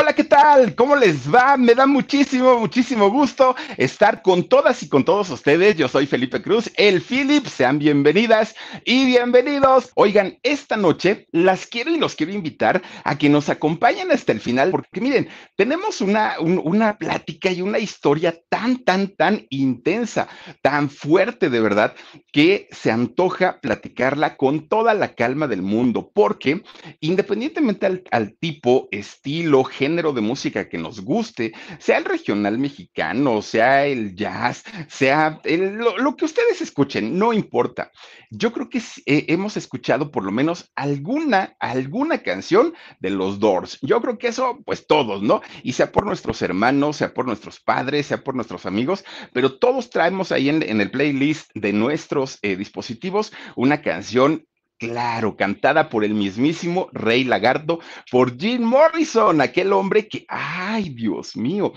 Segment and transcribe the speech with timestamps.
[0.00, 0.76] Hola, ¿qué tal?
[0.76, 1.56] ¿Cómo les va?
[1.56, 5.74] Me da muchísimo, muchísimo gusto estar con todas y con todos ustedes.
[5.74, 7.44] Yo soy Felipe Cruz, el Philip.
[7.46, 9.90] Sean bienvenidas y bienvenidos.
[9.96, 14.38] Oigan, esta noche las quiero y los quiero invitar a que nos acompañen hasta el
[14.38, 20.28] final, porque miren, tenemos una, una plática y una historia tan, tan, tan intensa,
[20.62, 21.96] tan fuerte de verdad,
[22.32, 26.62] que se antoja platicarla con toda la calma del mundo, porque
[27.00, 33.86] independientemente al, tipo, estilo, género de música que nos guste, sea el regional mexicano, sea
[33.86, 37.90] el jazz, sea lo, que ustedes escuchen, no importa.
[38.30, 43.78] Yo creo que eh, hemos escuchado por lo menos alguna, alguna canción de los Doors.
[43.80, 45.40] Yo creo que eso, pues todos, ¿no?
[45.62, 49.88] Y sea por nuestros hermanos, sea por nuestros padres, sea por nuestros amigos, pero todos
[49.88, 54.46] traemos ahí en, el playlist de nuestros eh, dispositivos una canción
[54.78, 57.80] Claro, cantada por el mismísimo Rey Lagarto,
[58.12, 61.72] por Jim Morrison, aquel hombre que, ay, Dios mío,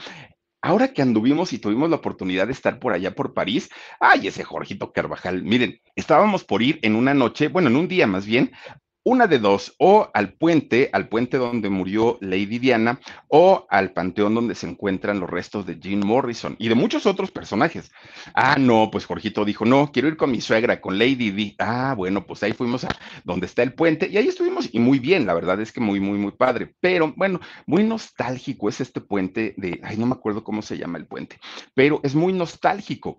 [0.61, 3.69] ahora que anduvimos y tuvimos la oportunidad de estar por allá por París,
[3.99, 8.05] ay, ese Jorgito Carvajal, miren, estábamos por ir en una noche, bueno, en un día
[8.05, 8.51] más bien,
[9.03, 14.35] una de dos, o al puente, al puente donde murió Lady Diana, o al panteón
[14.35, 17.91] donde se encuentran los restos de Jim Morrison y de muchos otros personajes.
[18.33, 21.55] Ah, no, pues Jorgito dijo, no, quiero ir con mi suegra, con Lady Di.
[21.59, 22.89] Ah, bueno, pues ahí fuimos a
[23.23, 25.99] donde está el puente y ahí estuvimos y muy bien, la verdad es que muy,
[25.99, 26.75] muy, muy padre.
[26.79, 30.97] Pero bueno, muy nostálgico es este puente de, ay, no me acuerdo cómo se llama
[30.97, 31.39] el puente,
[31.73, 33.17] pero es muy nostálgico.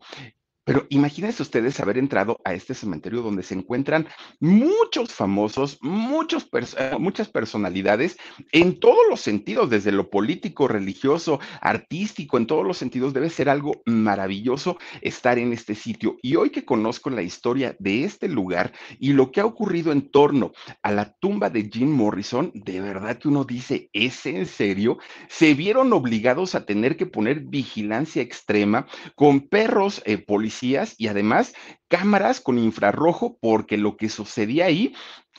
[0.64, 4.06] Pero imagínense ustedes haber entrado a este cementerio donde se encuentran
[4.38, 8.16] muchos famosos, eh, muchas personalidades
[8.52, 13.12] en todos los sentidos, desde lo político, religioso, artístico, en todos los sentidos.
[13.12, 16.16] Debe ser algo maravilloso estar en este sitio.
[16.22, 20.12] Y hoy que conozco la historia de este lugar y lo que ha ocurrido en
[20.12, 20.52] torno
[20.82, 24.98] a la tumba de Jim Morrison, de verdad que uno dice, ¿es en serio?
[25.28, 28.86] Se vieron obligados a tener que poner vigilancia extrema
[29.16, 30.51] con perros eh, policiales
[30.98, 31.54] y además
[31.88, 34.94] cámaras con infrarrojo porque lo que sucedía ahí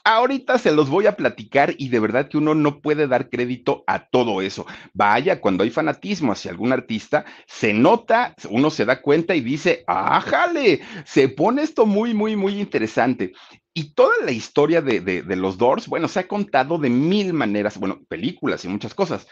[0.05, 3.85] Ahorita se los voy a platicar y de verdad que uno no puede dar crédito
[3.87, 4.65] a todo eso.
[4.93, 9.85] Vaya, cuando hay fanatismo hacia algún artista, se nota, uno se da cuenta y dice,
[9.87, 13.31] ájale, se pone esto muy, muy, muy interesante.
[13.73, 17.77] Y toda la historia de, de los Doors, bueno, se ha contado de mil maneras,
[17.77, 19.25] bueno, películas y muchas cosas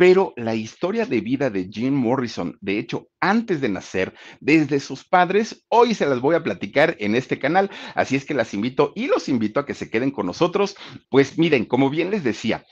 [0.00, 5.04] pero la historia de vida de Jim Morrison, de hecho, antes de nacer, desde sus
[5.04, 8.94] padres, hoy se las voy a platicar en este canal, así es que las invito
[8.96, 10.74] y los invito a que se queden con nosotros.
[11.10, 12.64] Pues miren, como bien les decía,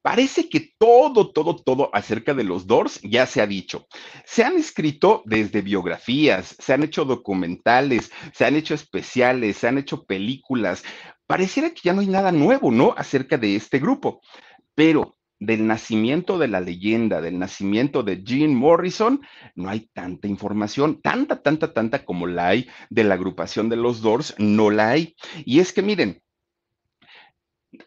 [0.00, 3.88] Parece que todo, todo, todo acerca de los Doors ya se ha dicho.
[4.24, 9.78] Se han escrito desde biografías, se han hecho documentales, se han hecho especiales, se han
[9.78, 10.84] hecho películas.
[11.26, 12.94] Pareciera que ya no hay nada nuevo, ¿no?
[12.96, 14.20] Acerca de este grupo.
[14.76, 19.20] Pero del nacimiento de la leyenda, del nacimiento de Jim Morrison,
[19.54, 24.00] no hay tanta información, tanta, tanta, tanta como la hay de la agrupación de los
[24.00, 25.14] Doors, no la hay.
[25.44, 26.22] Y es que miren,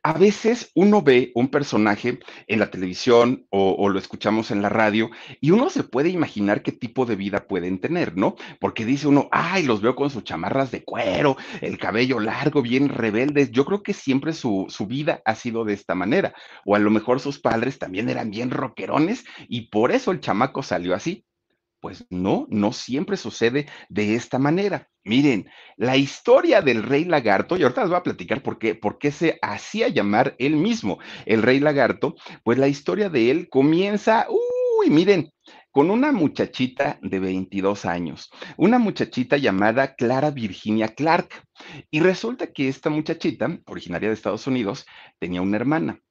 [0.03, 5.09] a veces uno ve un personaje en la televisión o, lo escuchamos en la radio
[5.41, 8.35] y uno se puede imaginar qué tipo de vida pueden tener, ¿no?
[8.59, 12.89] Porque dice uno, ay, los veo con sus chamarras de cuero, el cabello largo, bien
[12.89, 13.51] rebeldes.
[13.51, 16.33] Yo creo que siempre su, su vida ha sido de esta manera.
[16.65, 20.63] O a lo mejor sus padres también eran bien rockerones y por eso el chamaco
[20.63, 21.25] salió así.
[21.81, 24.89] Pues no, no siempre sucede de esta manera.
[25.03, 28.97] Miren, la historia del rey lagarto, y ahorita les voy a platicar por qué, por
[28.97, 34.27] qué se hacía llamar él mismo el rey lagarto, pues la historia de él comienza,
[34.29, 35.31] uy, miren,
[35.71, 41.29] con una muchachita de 22 años, una muchachita llamada Clara Virginia Clark.
[41.91, 44.85] Y resulta que esta muchachita, originaria de Estados Unidos,
[45.19, 46.01] tenía una hermana.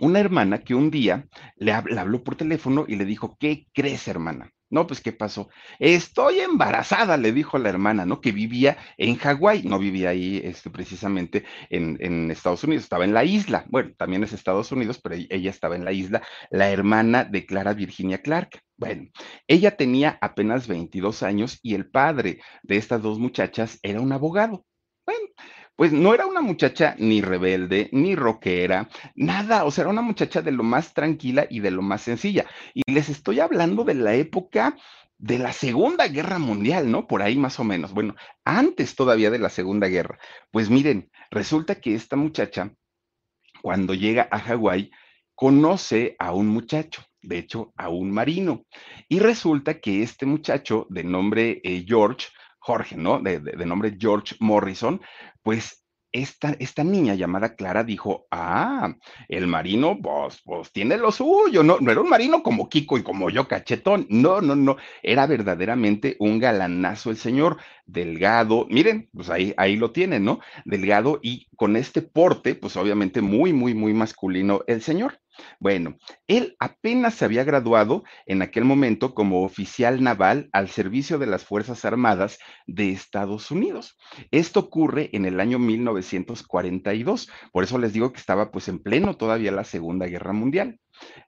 [0.00, 4.50] una hermana que un día le, habló por teléfono y le dijo, ¿qué crees, hermana?
[4.70, 5.48] No, pues, ¿qué pasó?
[5.80, 8.20] Estoy embarazada, le dijo la hermana, ¿no?
[8.20, 13.12] Que vivía en Hawái, no vivía ahí este, precisamente en, en, Estados Unidos, estaba en
[13.12, 13.64] la isla.
[13.68, 17.74] Bueno, también es Estados Unidos, pero ella estaba en la isla, la hermana de Clara
[17.74, 18.62] Virginia Clark.
[18.76, 19.10] Bueno,
[19.48, 24.64] ella tenía apenas 22 años y el padre de estas dos muchachas era un abogado.
[25.80, 30.42] Pues no era una muchacha ni rebelde, ni rockera, nada, o sea, era una muchacha
[30.42, 32.44] de lo más tranquila y de lo más sencilla.
[32.74, 34.76] Y les estoy hablando de la época
[35.16, 37.06] de la Segunda Guerra Mundial, ¿no?
[37.06, 37.94] Por ahí más o menos.
[37.94, 40.18] Bueno, antes todavía de la Segunda Guerra.
[40.50, 42.74] Pues miren, resulta que esta muchacha,
[43.62, 44.90] cuando llega a Hawái,
[45.34, 48.66] conoce a un muchacho, de hecho, a un marino.
[49.08, 52.26] Y resulta que este muchacho de nombre eh, George,
[52.60, 53.18] Jorge, ¿no?
[53.20, 55.00] De, nombre George Morrison,
[55.42, 58.96] pues esta, esta, niña llamada Clara dijo, ah,
[59.28, 63.04] el marino, pues, pues tiene lo suyo, no, no era un marino como Kiko y
[63.04, 69.30] como yo, cachetón, no, no, no, era verdaderamente un galanazo el señor, delgado, miren, pues
[69.30, 70.40] ahí, ahí lo tienen, ¿no?
[70.64, 75.20] Delgado y con este porte, pues obviamente muy, muy, muy masculino el señor.
[75.58, 75.96] Bueno,
[76.26, 81.44] él apenas se había graduado en aquel momento como oficial naval al servicio de las
[81.44, 83.96] Fuerzas Armadas de Estados Unidos.
[84.30, 89.16] Esto ocurre en el año 1942, por eso les digo que estaba pues en pleno
[89.16, 90.78] todavía la Segunda Guerra Mundial.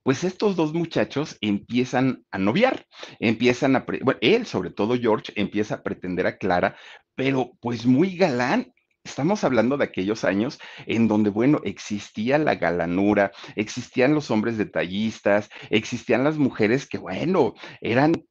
[0.03, 2.87] Pues estos dos muchachos empiezan a noviar,
[3.21, 3.87] empiezan a,
[4.21, 6.77] él sobre todo George empieza a pretender a Clara,
[7.15, 8.73] pero pues muy galán
[9.05, 15.51] Estamos hablando de aquellos años en donde, bueno, existía la galanura, existían los hombres detallistas,
[15.71, 18.25] existían las mujeres que, bueno, eran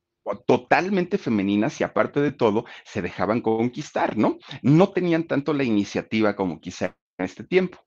[0.48, 4.38] totalmente femeninas y aparte de todo, se dejaban conquistar, ¿no?
[4.62, 7.80] No tenían tanto la iniciativa como quizá en este tiempo.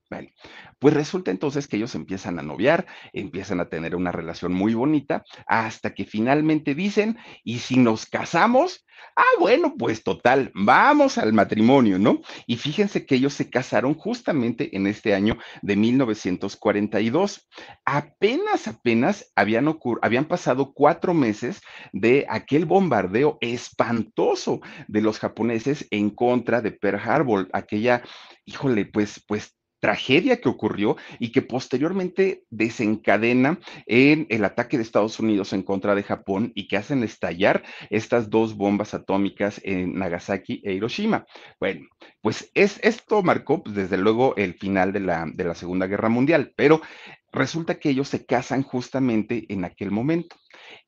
[0.78, 5.24] Pues resulta entonces que ellos empiezan a noviar, empiezan a tener una relación muy bonita,
[5.46, 8.84] hasta que finalmente dicen, ¿y si nos casamos?
[9.16, 12.20] Ah, bueno, pues total, vamos al matrimonio, ¿no?
[12.46, 17.48] Y fíjense que ellos se casaron justamente en este año de 1942.
[17.84, 21.60] Apenas, apenas habían, habían pasado cuatro meses
[21.92, 28.02] de aquel bombardeo espantoso de los japoneses en contra de Pearl Harbor, aquella,
[28.44, 35.20] híjole, pues, pues tragedia que ocurrió y que posteriormente desencadena en el ataque de Estados
[35.20, 40.62] Unidos en contra de Japón y que hacen estallar estas dos bombas atómicas en Nagasaki
[40.64, 41.26] e Hiroshima.
[41.60, 41.86] Bueno,
[42.22, 46.08] pues es, esto marcó pues, desde luego el final de la, de la Segunda Guerra
[46.08, 46.80] Mundial, pero
[47.30, 50.34] resulta que ellos se casan justamente en aquel momento.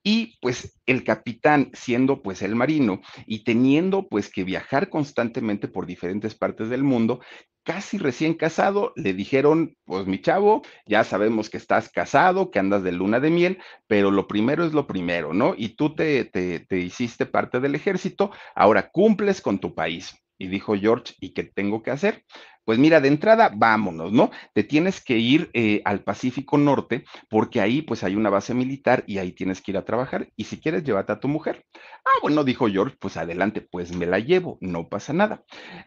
[0.03, 5.87] Y pues el capitán, siendo pues el marino y teniendo pues que viajar constantemente por
[5.87, 7.21] diferentes partes del mundo,
[7.65, 12.85] casi recién casado, le dijeron, pues mi chavo, ya sabemos que estás casado, que andas
[12.85, 13.59] de luna de miel,
[13.89, 15.55] pero lo primero es lo primero, ¿no?
[15.57, 20.15] Y tú te, te, te hiciste parte del ejército, ahora cumples con tu país.
[20.39, 22.25] Y dijo George, ¿y qué tengo que hacer?
[22.67, 24.33] Pues mira, de entrada, vámonos, ¿no?
[24.53, 29.05] Te tienes que ir eh, al Pacífico Norte porque ahí pues hay una base militar
[29.07, 31.65] y ahí tienes que ir a trabajar y si quieres, llévate a tu mujer.
[32.05, 35.45] Ah, bueno, dijo George, pues adelante, pues me la llevo, no pasa nada.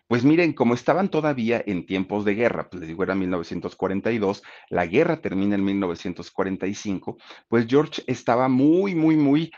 [0.07, 4.86] Pues miren, como estaban todavía en tiempos de guerra, pues les digo, era 1942, la
[4.86, 7.18] guerra termina en 1945,
[7.50, 9.51] pues George estaba muy, muy, muy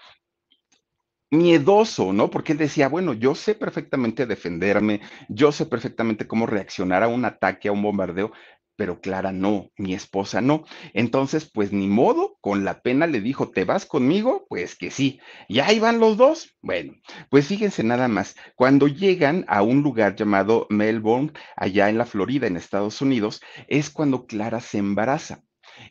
[1.31, 2.29] miedoso, ¿no?
[2.29, 7.25] Porque él decía, bueno, yo sé perfectamente defenderme, yo sé perfectamente cómo reaccionar a un
[7.25, 8.31] ataque, a un bombardeo,
[8.75, 10.63] pero Clara no, mi esposa no.
[10.93, 14.45] Entonces, pues ni modo, con la pena le dijo, ¿te vas conmigo?
[14.49, 15.19] Pues que sí.
[15.47, 16.55] Y ahí van los dos.
[16.61, 16.93] Bueno,
[17.29, 22.47] pues fíjense nada más, cuando llegan a un lugar llamado Melbourne, allá en la Florida,
[22.47, 25.43] en Estados Unidos, es cuando Clara se embaraza.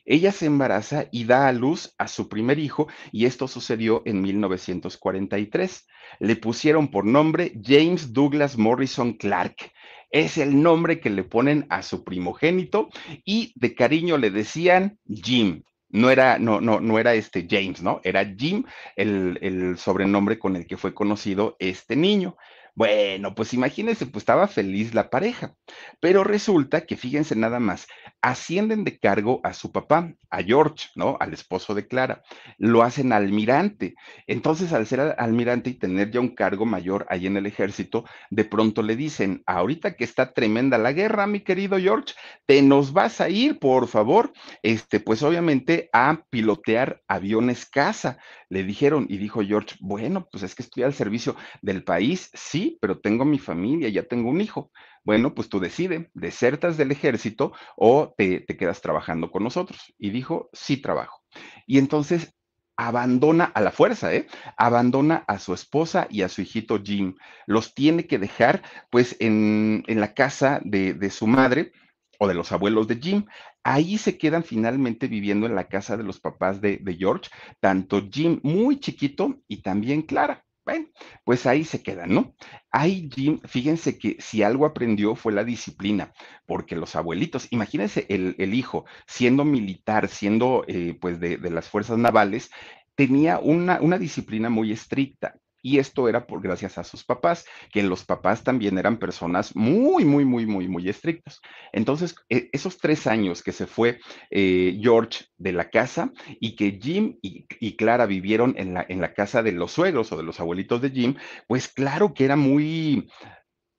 [0.04, 4.20] Ella se embaraza y da a luz a su primer hijo y esto sucedió en
[4.20, 5.87] 1943.
[6.20, 9.73] Le pusieron por nombre James Douglas Morrison Clark.
[10.11, 12.88] Es el nombre que le ponen a su primogénito
[13.25, 15.62] y de cariño le decían Jim.
[15.88, 18.00] No era, no, no, no era este James, ¿no?
[18.04, 18.64] Era Jim
[18.97, 22.37] el, el sobrenombre con el que fue conocido este niño.
[22.80, 25.54] Bueno, pues imagínense, pues estaba feliz la pareja,
[26.00, 27.87] pero resulta que fíjense nada más,
[28.22, 31.18] ascienden de cargo a su papá, a George, ¿no?
[31.20, 32.22] Al esposo de Clara,
[32.56, 33.94] lo hacen almirante.
[34.26, 38.46] Entonces, al ser almirante y tener ya un cargo mayor ahí en el ejército, de
[38.46, 42.14] pronto le dicen, ahorita que está tremenda la guerra, mi querido George,
[42.46, 44.32] te nos vas a ir, por favor,
[44.62, 48.16] este, pues obviamente a pilotear aviones casa
[48.49, 52.69] le dijeron y dijo George, bueno, pues es que estoy al servicio del país, sí,
[52.80, 54.70] pero tengo mi familia, ya tengo un hijo.
[55.04, 59.94] bueno, pues tú decide, desertas del ejército o te, te quedas trabajando con nosotros.
[59.98, 61.22] Y dijo, sí trabajo.
[61.66, 62.34] Y entonces
[62.80, 64.26] abandona a la fuerza, ¿eh?
[64.56, 67.14] Abandona a su esposa y a su hijito Jim.
[67.46, 71.72] Los tiene que dejar, pues, en, en la casa de, de, su madre
[72.18, 73.26] o de los abuelos de Jim.
[73.64, 78.08] Ahí se quedan finalmente viviendo en la casa de los papás de, de George, tanto
[78.10, 80.44] Jim muy chiquito y también Clara.
[80.64, 80.87] Bueno,
[81.25, 82.35] pues ahí se quedan, ¿no?
[82.71, 86.12] Ahí Jim, fíjense que si algo aprendió fue la disciplina,
[86.47, 91.99] porque los abuelitos, imagínense el, hijo siendo militar, siendo eh, pues de, de, las fuerzas
[91.99, 92.50] navales,
[92.95, 95.35] tenía una, una disciplina muy estricta.
[95.62, 100.05] Y esto era por gracias a sus papás, que los papás también eran personas muy,
[100.05, 101.40] muy, muy, muy, muy estrictas.
[101.73, 103.99] Entonces, e, esos tres años que se fue
[104.31, 109.14] eh, George de la casa y que Jim y, Clara vivieron en la, en la
[109.14, 111.14] casa de los suegros o de los abuelitos de Jim,
[111.47, 113.09] pues claro que era muy,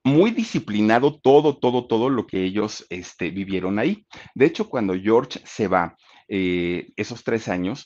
[0.04, 4.06] muy disciplinado todo, todo, todo lo que ellos este, vivieron ahí.
[4.34, 5.96] De hecho, cuando George se va,
[6.28, 7.86] eh, esos tres años,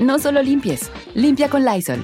[0.00, 2.02] No solo limpies, limpia con Lysol.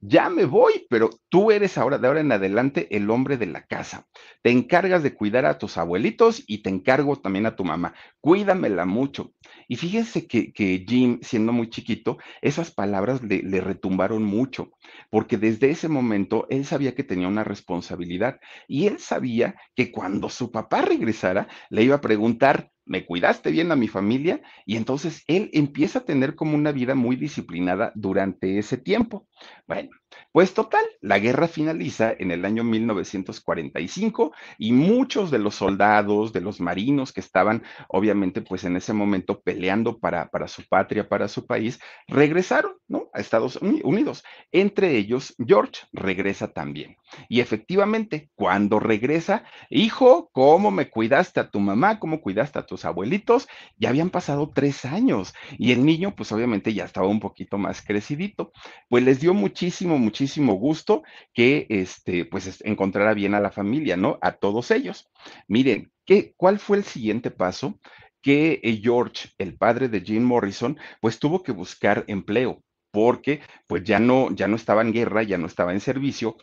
[0.00, 3.66] Ya me voy, pero tú eres ahora de ahora en adelante el hombre de la
[3.66, 4.06] casa.
[4.42, 7.94] Te encargas de cuidar a tus abuelitos y te encargo también a tu mamá.
[8.20, 9.32] Cuídamela mucho.
[9.66, 14.70] Y fíjense que, que Jim, siendo muy chiquito, esas palabras le, le retumbaron mucho,
[15.10, 20.28] porque desde ese momento él sabía que tenía una responsabilidad y él sabía que cuando
[20.28, 25.22] su papá regresara le iba a preguntar, me cuidaste bien a mi familia y entonces
[25.26, 29.28] él empieza a tener como una vida muy disciplinada durante ese tiempo.
[29.66, 29.90] Bueno,
[30.30, 36.42] pues total, la guerra finaliza en el año 1945 y muchos de los soldados, de
[36.42, 41.28] los marinos que estaban obviamente pues en ese momento peleando para, para su patria, para
[41.28, 43.08] su país, regresaron, ¿no?
[43.14, 44.22] A Estados Unidos.
[44.52, 46.96] Entre ellos, George regresa también.
[47.30, 51.98] Y efectivamente, cuando regresa, hijo, ¿cómo me cuidaste a tu mamá?
[51.98, 53.48] ¿Cómo cuidaste a tus abuelitos?
[53.78, 57.80] Ya habían pasado tres años y el niño pues obviamente ya estaba un poquito más
[57.80, 58.52] crecidito.
[58.90, 64.18] Pues les dio muchísimo, muchísimo gusto que este, pues encontrara bien a la familia, ¿no?
[64.22, 65.08] A todos ellos.
[65.46, 67.78] Miren, ¿qué, ¿cuál fue el siguiente paso?
[68.22, 73.84] Que eh, George, el padre de Jim Morrison, pues tuvo que buscar empleo porque pues
[73.84, 76.36] ya no, ya no estaba en guerra, ya no estaba en servicio,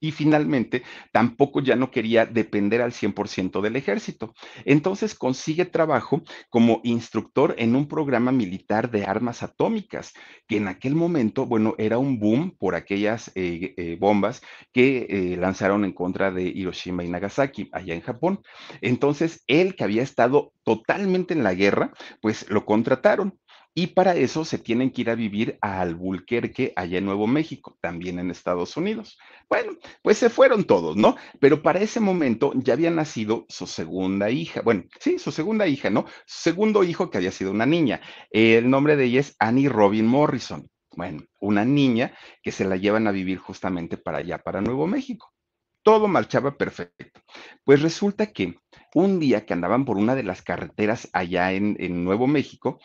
[0.00, 4.34] y finalmente tampoco ya no quería depender al 100% del ejército.
[4.64, 10.12] Entonces consigue trabajo como instructor en un programa militar de armas atómicas,
[10.46, 15.36] que en aquel momento, bueno, era un boom por aquellas eh, eh, bombas que eh,
[15.36, 18.40] lanzaron en contra de Hiroshima y Nagasaki, allá en Japón.
[18.80, 23.38] Entonces, él que había estado totalmente en la guerra, pues lo contrataron
[23.78, 27.76] y para eso se tienen que ir a vivir a Albuquerque, allá en Nuevo México,
[27.82, 29.18] también en Estados Unidos.
[29.50, 31.16] Bueno, pues se fueron todos, ¿no?
[31.40, 34.62] Pero para ese momento ya había nacido su segunda hija.
[34.62, 36.06] Bueno, sí, su segunda hija, ¿no?
[36.24, 38.00] segundo hijo que había sido una niña.
[38.30, 40.70] El nombre de ella es Annie Robin Morrison.
[40.96, 45.34] Bueno, una niña que se la llevan a vivir justamente para allá, para Nuevo México.
[45.82, 47.20] Todo marchaba perfecto.
[47.62, 48.56] Pues resulta que
[48.94, 52.80] un día que andaban por una de las carreteras allá en, en Nuevo México,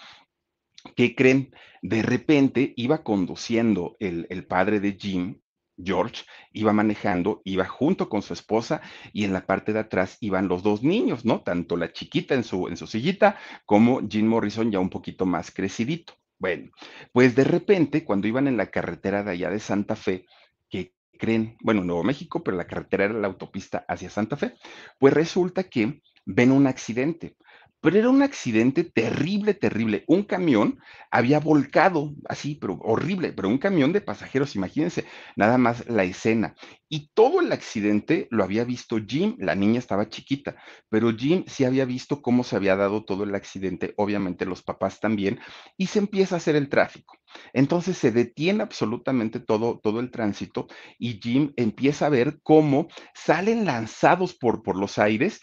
[0.95, 1.53] ¿qué creen?
[1.81, 5.41] De repente iba conduciendo el, el, padre de Jim,
[5.83, 8.81] George, iba manejando, iba junto con su esposa
[9.13, 11.41] y en la parte de atrás iban los dos niños, ¿no?
[11.41, 15.51] Tanto la chiquita en su, en su sillita como Jim Morrison ya un poquito más
[15.51, 16.13] crecidito.
[16.37, 16.71] Bueno,
[17.11, 20.25] pues de repente, cuando iban en la carretera de allá de Santa Fe,
[20.69, 21.55] ¿qué creen?
[21.61, 24.55] Bueno, Nuevo México, pero la carretera era la autopista hacia Santa Fe,
[24.97, 27.35] pues resulta que ven un accidente
[27.81, 30.03] pero era un accidente terrible, terrible.
[30.07, 35.87] Un camión había volcado, así, pero horrible, pero un camión de pasajeros, imagínense, nada más
[35.89, 36.55] la escena.
[36.87, 40.55] Y todo el accidente lo había visto Jim, la niña estaba chiquita,
[40.89, 44.99] pero Jim sí había visto cómo se había dado todo el accidente, obviamente los papás
[44.99, 45.39] también,
[45.77, 47.17] y se empieza a hacer el tráfico.
[47.53, 50.67] Entonces se detiene absolutamente todo, todo el tránsito
[50.99, 55.41] y Jim empieza a ver cómo salen lanzados por, por los aires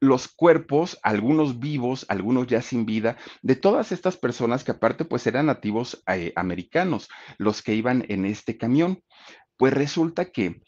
[0.00, 5.26] los cuerpos, algunos vivos, algunos ya sin vida, de todas estas personas que aparte pues
[5.26, 9.02] eran nativos eh, americanos, los que iban en este camión.
[9.56, 10.60] Pues resulta que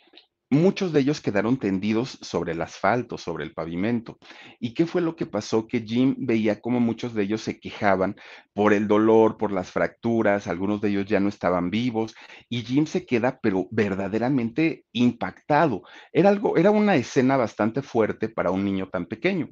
[0.51, 4.19] muchos de ellos quedaron tendidos sobre el asfalto, sobre el pavimento.
[4.59, 5.67] ¿Y qué fue lo que pasó?
[5.67, 8.17] Que Jim veía cómo muchos de ellos se quejaban
[8.55, 12.15] por el dolor, por las fracturas, algunos de ellos ya no estaban vivos,
[12.49, 15.83] y Jim se queda, pero verdaderamente impactado.
[16.13, 19.51] Era algo, era una escena bastante fuerte para un niño tan pequeño.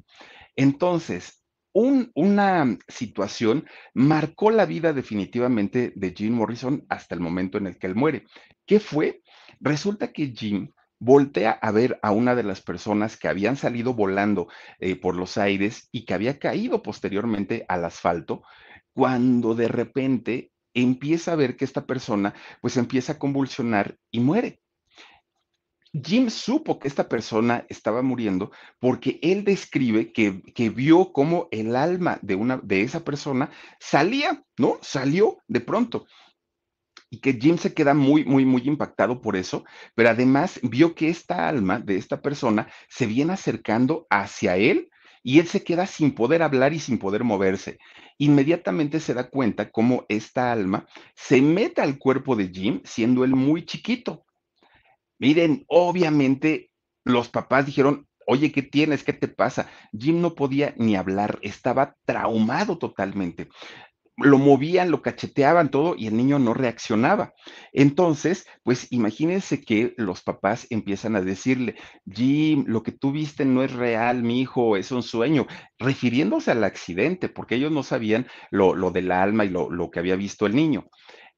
[0.55, 1.43] Entonces,
[2.15, 7.85] una situación marcó la vida definitivamente de Jim Morrison hasta el momento en el que
[7.85, 8.25] él muere.
[8.65, 9.21] ¿Qué fue?
[9.59, 14.47] Resulta que Jim voltea a ver a una de las personas que habían salido volando
[14.79, 18.43] eh, por los aires y que había caído posteriormente al asfalto,
[18.93, 24.61] cuando de repente empieza a ver que esta persona pues empieza a convulsionar y muere.
[25.93, 31.75] Jim supo que esta persona estaba muriendo porque él describe que, que vio cómo el
[31.75, 33.49] alma de, una, de esa persona
[33.79, 34.77] salía, ¿no?
[34.81, 36.05] Salió de pronto
[37.09, 39.63] y que Jim se queda muy, muy, muy impactado por eso,
[39.95, 44.89] pero además vio que esta alma de esta persona se viene acercando hacia él
[45.23, 47.79] y él se queda sin poder hablar y sin poder moverse.
[48.17, 53.35] Inmediatamente se da cuenta cómo esta alma se mete al cuerpo de Jim siendo él
[53.35, 54.25] muy chiquito.
[55.19, 56.71] Miren, obviamente
[57.03, 59.03] los papás dijeron, oye, ¿qué tienes?
[59.03, 59.69] ¿Qué te pasa?
[59.97, 63.47] Jim no podía ni hablar, estaba traumado totalmente
[64.17, 67.33] lo movían, lo cacheteaban todo y el niño no reaccionaba.
[67.71, 71.75] Entonces, pues imagínense que los papás empiezan a decirle,
[72.11, 75.45] Jim, lo que tú viste no es real, mi hijo, es un sueño,
[75.77, 79.99] refiriéndose al accidente, porque ellos no sabían lo, lo del alma y lo, lo que
[79.99, 80.89] había visto el niño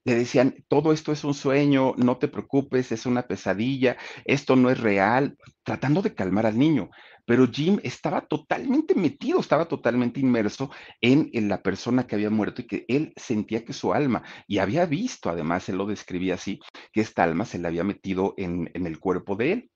[0.05, 4.69] le decían, todo esto es un sueño, no te preocupes, es una pesadilla, esto no
[4.69, 6.89] es real, tratando de calmar al niño
[7.29, 12.65] pero Jim estaba totalmente metido, estaba totalmente inmerso en, la persona que había muerto y
[12.65, 16.59] que él sentía que su alma, y había visto, además, él lo describía así,
[16.91, 19.71] que esta alma se le había metido en, en el cuerpo de él.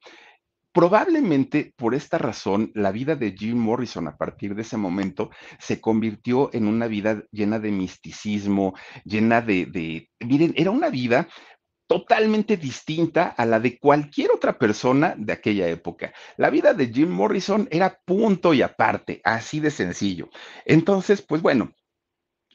[0.72, 5.30] Probablemente por esta razón, la vida de Jim Morrison a partir de ese momento
[5.60, 8.74] se convirtió en una vida llena de misticismo,
[9.06, 11.28] llena de, de, miren, era una vida
[11.88, 16.14] totalmente distinta a la de cualquier otra persona de aquella época.
[16.38, 20.30] La vida de Jim Morrison era punto y aparte, así de sencillo.
[20.66, 21.72] Entonces, pues bueno,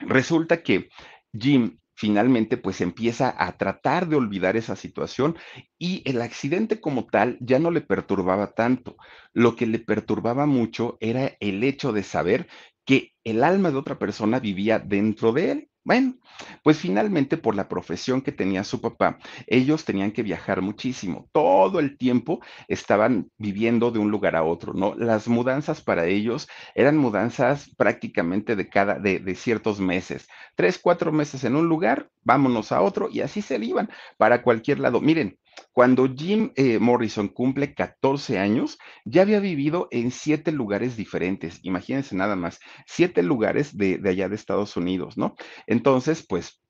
[0.00, 0.88] resulta que
[1.32, 5.36] Jim finalmente pues empieza a tratar de olvidar esa situación
[5.78, 8.96] y el accidente como tal ya no le perturbaba tanto.
[9.32, 12.46] Lo que le perturbaba mucho era el hecho de saber
[12.84, 15.70] que el alma de otra persona vivía dentro de él.
[15.88, 16.16] Bueno,
[16.62, 21.30] pues finalmente por la profesión que tenía su papá, ellos tenían que viajar muchísimo.
[21.32, 24.94] Todo el tiempo estaban viviendo de un lugar a otro, ¿no?
[24.96, 30.28] Las mudanzas para ellos eran mudanzas prácticamente de cada, de, de ciertos meses.
[30.56, 34.80] Tres, cuatro meses en un lugar, vámonos a otro y así se iban para cualquier
[34.80, 35.00] lado.
[35.00, 35.38] Miren,
[35.72, 41.60] cuando Jim eh, Morrison cumple 14 años, ya había vivido en siete lugares diferentes.
[41.62, 45.34] Imagínense nada más, siete lugares de, de allá de Estados Unidos, ¿no?
[45.66, 46.60] Entonces, pues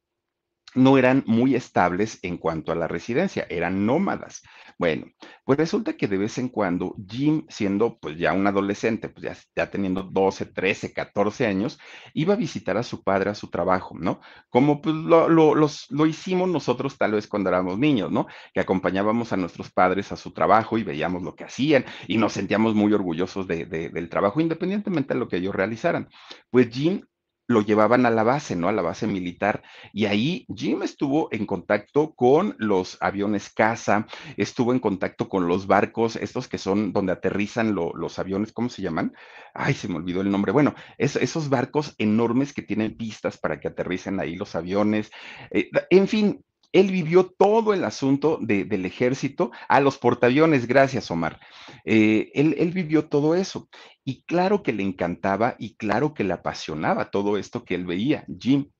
[0.74, 4.42] no eran muy estables en cuanto a la residencia, eran nómadas.
[4.78, 5.06] Bueno,
[5.44, 9.36] pues resulta que de vez en cuando Jim, siendo pues ya un adolescente, pues ya,
[9.56, 11.80] ya, teniendo 12, 13, 14 años,
[12.14, 14.20] iba a visitar a su padre a su trabajo, ¿no?
[14.48, 18.28] Como pues lo, lo, los, lo hicimos nosotros tal vez cuando éramos niños, ¿no?
[18.54, 22.34] Que acompañábamos a nuestros padres a su trabajo y veíamos lo que hacían y nos
[22.34, 26.08] sentíamos muy orgullosos de, de, del trabajo, independientemente de lo que ellos realizaran.
[26.50, 27.02] Pues Jim
[27.48, 28.68] lo llevaban a la base, ¿no?
[28.68, 29.62] A la base militar.
[29.92, 34.06] Y ahí Jim estuvo en contacto con los aviones caza,
[34.36, 38.82] estuvo en contacto con los barcos, estos que son donde aterrizan los aviones, ¿cómo se
[38.82, 39.14] llaman?
[39.54, 40.52] Ay, se me olvidó el nombre.
[40.52, 45.10] Bueno, esos barcos enormes que tienen pistas para que aterricen ahí los aviones.
[45.50, 51.10] Eh, en fin, él vivió todo el asunto de, del ejército a los portaaviones, gracias
[51.10, 51.40] Omar.
[51.84, 53.68] Eh, él, vivió todo eso
[54.04, 58.24] y claro que le encantaba y claro que le apasionaba todo esto que él veía,
[58.38, 58.70] Jim.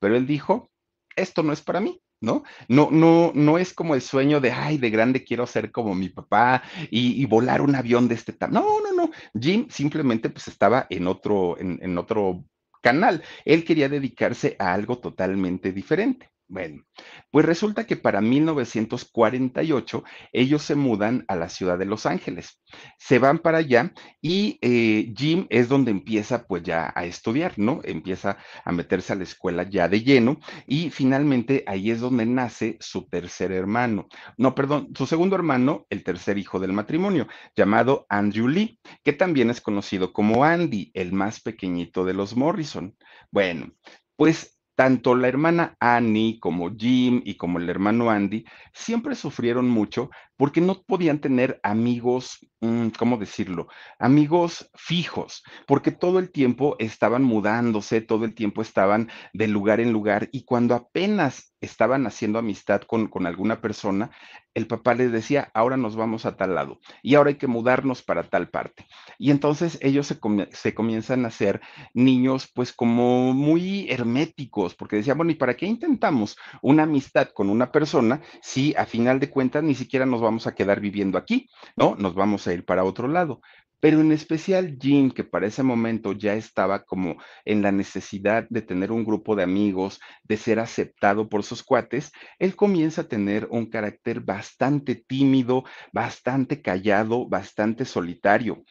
[0.00, 0.70] Pero él dijo,
[1.14, 2.00] esto no es para mí.
[2.18, 2.44] ¿No?
[2.66, 6.08] No, no, no es como el sueño de, ay, de grande quiero ser como mi
[6.08, 8.64] papá y, volar un avión de este tamaño.
[8.64, 9.10] No, no, no.
[9.38, 12.42] Jim simplemente pues estaba en otro, en otro
[12.82, 13.22] canal.
[13.44, 16.30] Él quería dedicarse a algo totalmente diferente.
[16.48, 16.84] Bueno,
[17.32, 22.60] pues resulta que para 1948 ellos se mudan a la ciudad de Los Ángeles.
[22.98, 27.80] Se van para allá y eh, Jim es donde empieza pues ya a estudiar, ¿no?
[27.82, 32.76] Empieza a meterse a la escuela ya de lleno y finalmente ahí es donde nace
[32.78, 34.06] su tercer hermano.
[34.38, 39.50] No, perdón, su segundo hermano, el tercer hijo del matrimonio, llamado Andrew Lee, que también
[39.50, 42.96] es conocido como Andy, el más pequeñito de los Morrison.
[43.32, 43.72] Bueno,
[44.16, 50.10] pues tanto la hermana Annie como Jim y como el hermano Andy siempre sufrieron mucho
[50.36, 53.68] porque no podían tener amigos, mm, ¿cómo decirlo?
[53.98, 59.92] Amigos fijos, porque todo el tiempo estaban mudándose, todo el tiempo estaban de lugar en
[59.92, 64.10] lugar y cuando apenas estaban haciendo amistad con, con alguna persona,
[64.56, 68.02] el papá les decía, ahora nos vamos a tal lado y ahora hay que mudarnos
[68.02, 68.86] para tal parte.
[69.18, 71.60] Y entonces ellos se, comienzan a ser
[71.92, 77.50] niños pues como muy herméticos, porque decían, bueno, ¿y para qué intentamos una amistad con
[77.50, 81.48] una persona si a final de cuentas ni siquiera nos vamos a quedar viviendo aquí,
[81.76, 81.96] ¿no?
[81.96, 83.40] Nos vamos a ir para otro lado.
[83.80, 88.62] Pero en especial Jim, que para ese momento ya estaba como en la necesidad de
[88.62, 93.46] tener un grupo de amigos, de ser aceptado por sus cuates, él comienza a tener
[93.50, 98.64] un carácter bastante tímido, bastante callado, bastante solitario.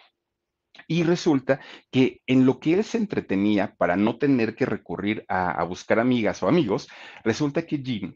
[0.87, 5.51] Y resulta que en lo que él se entretenía para no tener que recurrir a,
[5.51, 6.89] a buscar amigas o amigos,
[7.23, 8.15] resulta que Jim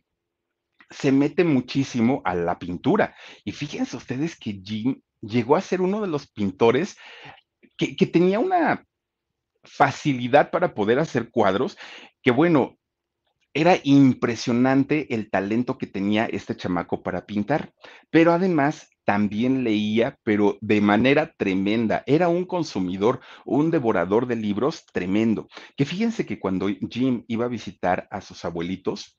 [0.89, 3.15] se mete muchísimo a la pintura.
[3.43, 6.97] Y fíjense ustedes que Jim llegó a ser uno de los pintores
[7.77, 8.85] que, tenía una
[9.63, 11.77] facilidad para poder hacer cuadros,
[12.21, 12.77] que bueno,
[13.53, 17.73] era impresionante el talento que tenía este chamaco para pintar,
[18.09, 22.03] pero además también leía, pero de manera tremenda.
[22.05, 25.47] Era un consumidor, un devorador de libros tremendo.
[25.75, 29.17] Que fíjense que cuando Jim iba a visitar a sus abuelitos,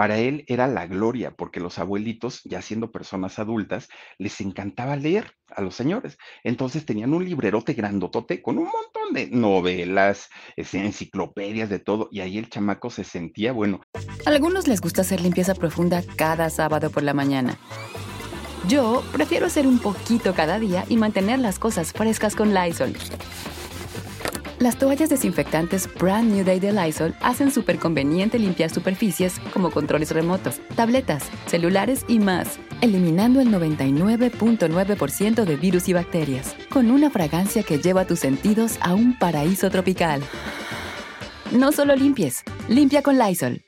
[0.00, 5.34] para él era la gloria, porque los abuelitos, ya siendo personas adultas, les encantaba leer
[5.50, 6.16] a los señores.
[6.42, 12.20] Entonces tenían un librerote grandotote con un montón de novelas, este, enciclopedias, de todo, y
[12.20, 13.82] ahí el chamaco se sentía bueno.
[14.24, 17.58] A algunos les gusta hacer limpieza profunda cada sábado por la mañana.
[18.68, 22.94] Yo prefiero hacer un poquito cada día y mantener las cosas frescas con Lysol.
[24.60, 30.10] Las toallas desinfectantes Brand New Day de Lysol hacen súper conveniente limpiar superficies como controles
[30.10, 37.62] remotos, tabletas, celulares y más, eliminando el 99.9% de virus y bacterias, con una fragancia
[37.62, 40.20] que lleva tus sentidos a un paraíso tropical.
[41.52, 43.62] No solo limpies, limpia con Lysol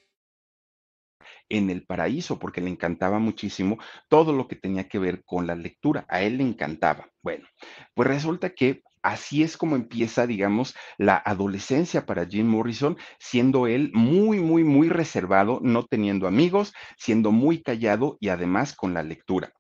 [1.49, 3.79] en el paraíso porque le encantaba muchísimo
[4.09, 6.07] todo lo que tenía que ver con la lectura.
[6.09, 7.11] A él le encantaba.
[7.23, 7.47] Bueno,
[7.95, 13.91] pues resulta que así es como empieza, digamos, la adolescencia para Jim Morrison, siendo él
[13.95, 19.53] muy, muy, muy reservado, no teniendo amigos, siendo muy callado y además con la lectura.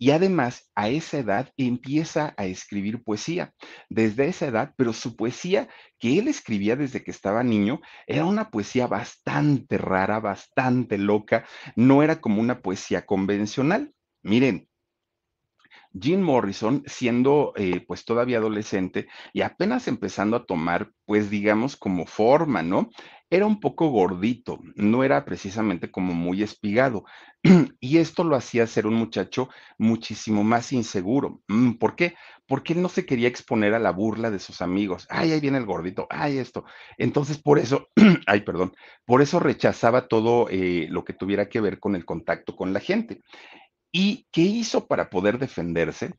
[0.00, 3.52] Y además, a esa edad empieza a escribir poesía.
[3.88, 8.50] Desde esa edad, pero su poesía que él escribía desde que estaba niño era una
[8.50, 13.92] poesía bastante rara, bastante loca, no era como una poesía convencional.
[14.22, 14.67] Miren,
[15.98, 22.06] Jim Morrison, siendo eh, pues todavía adolescente y apenas empezando a tomar, pues digamos, como
[22.06, 22.90] forma, ¿no?
[23.30, 27.04] Era un poco gordito, no era precisamente como muy espigado.
[27.80, 29.48] y esto lo hacía ser un muchacho
[29.78, 31.42] muchísimo más inseguro.
[31.48, 32.14] Mm, ¿Por qué?
[32.46, 35.06] Porque él no se quería exponer a la burla de sus amigos.
[35.10, 36.64] Ay, ahí viene el gordito, ay, esto.
[36.96, 37.88] Entonces, por eso,
[38.26, 38.72] ay, perdón,
[39.04, 42.80] por eso rechazaba todo eh, lo que tuviera que ver con el contacto con la
[42.80, 43.20] gente.
[43.90, 46.12] ¿Y qué hizo para poder defenderse?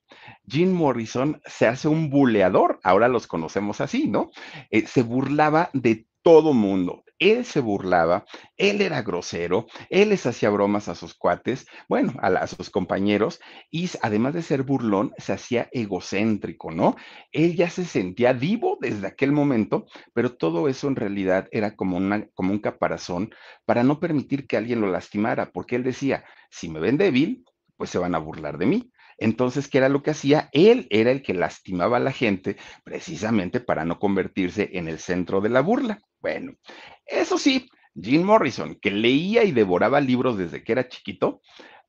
[0.48, 4.32] Jim Morrison se hace un buleador, ahora los conocemos así, ¿no?
[4.72, 7.04] Eh, se burlaba de todo mundo.
[7.20, 12.48] Él se burlaba, él era grosero, él les hacía bromas a sus cuates, bueno, a,
[12.48, 16.96] sus compañeros, y además de ser burlón, se hacía egocéntrico, ¿no?
[17.34, 21.98] Él ya se sentía vivo desde aquel momento, pero todo eso en realidad era como,
[21.98, 23.32] una, como un caparazón
[23.66, 27.44] para no permitir que alguien lo lastimara, porque él decía, si me ven débil,
[27.80, 28.92] pues se van a burlar de mí.
[29.18, 30.50] Entonces, ¿qué era lo que hacía?
[30.52, 35.40] Él era el que lastimaba a la gente precisamente para no convertirse en el centro
[35.40, 36.02] de la burla.
[36.20, 36.52] Bueno,
[37.06, 41.40] eso sí, Jim Morrison, que leía y devoraba libros desde que era chiquito,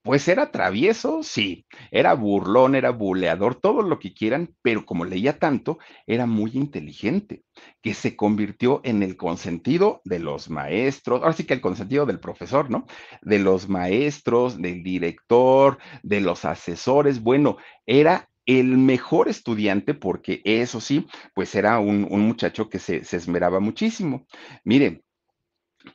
[0.03, 5.39] pues era travieso, sí, era burlón, era buleador, todo lo que quieran, pero como leía
[5.39, 7.43] tanto, era muy inteligente,
[7.83, 12.19] que se convirtió en el consentido de los maestros, ahora sí que el consentido del
[12.21, 12.87] profesor, ¿no?
[13.21, 20.81] De los maestros, del director, de los asesores, bueno, era el mejor estudiante porque eso
[20.81, 24.27] sí, pues era un, muchacho que se, se esmeraba muchísimo.
[24.65, 25.03] Miren,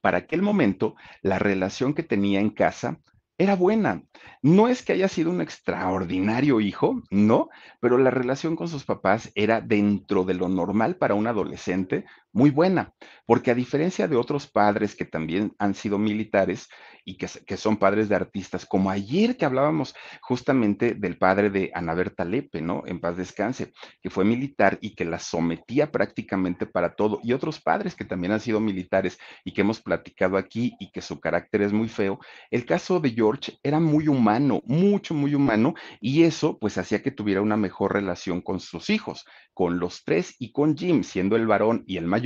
[0.01, 2.99] para aquel momento, la relación que tenía en casa
[3.37, 4.03] era buena.
[4.41, 9.31] No es que haya sido un extraordinario hijo, no, pero la relación con sus papás
[9.35, 12.93] era dentro de lo normal para un adolescente muy buena,
[13.25, 16.67] porque a diferencia de otros padres que también han sido militares
[17.05, 21.71] y que, que son padres de artistas, como ayer que hablábamos justamente del padre de
[21.73, 22.83] Ana Berta Lepe, ¿no?
[22.87, 23.71] En paz descanse,
[24.01, 28.33] que fue militar y que la sometía prácticamente para todo, y otros padres que también
[28.33, 32.19] han sido militares y que hemos platicado aquí y que su carácter es muy feo,
[32.51, 37.11] el caso de George era muy humano, mucho, muy humano, y eso pues hacía que
[37.11, 41.47] tuviera una mejor relación con sus hijos, con los tres y con Jim, siendo el
[41.47, 42.24] varón y el mayor,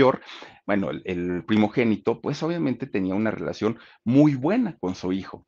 [0.66, 5.48] bueno, el, primogénito, pues obviamente tenía una relación muy buena con su hijo.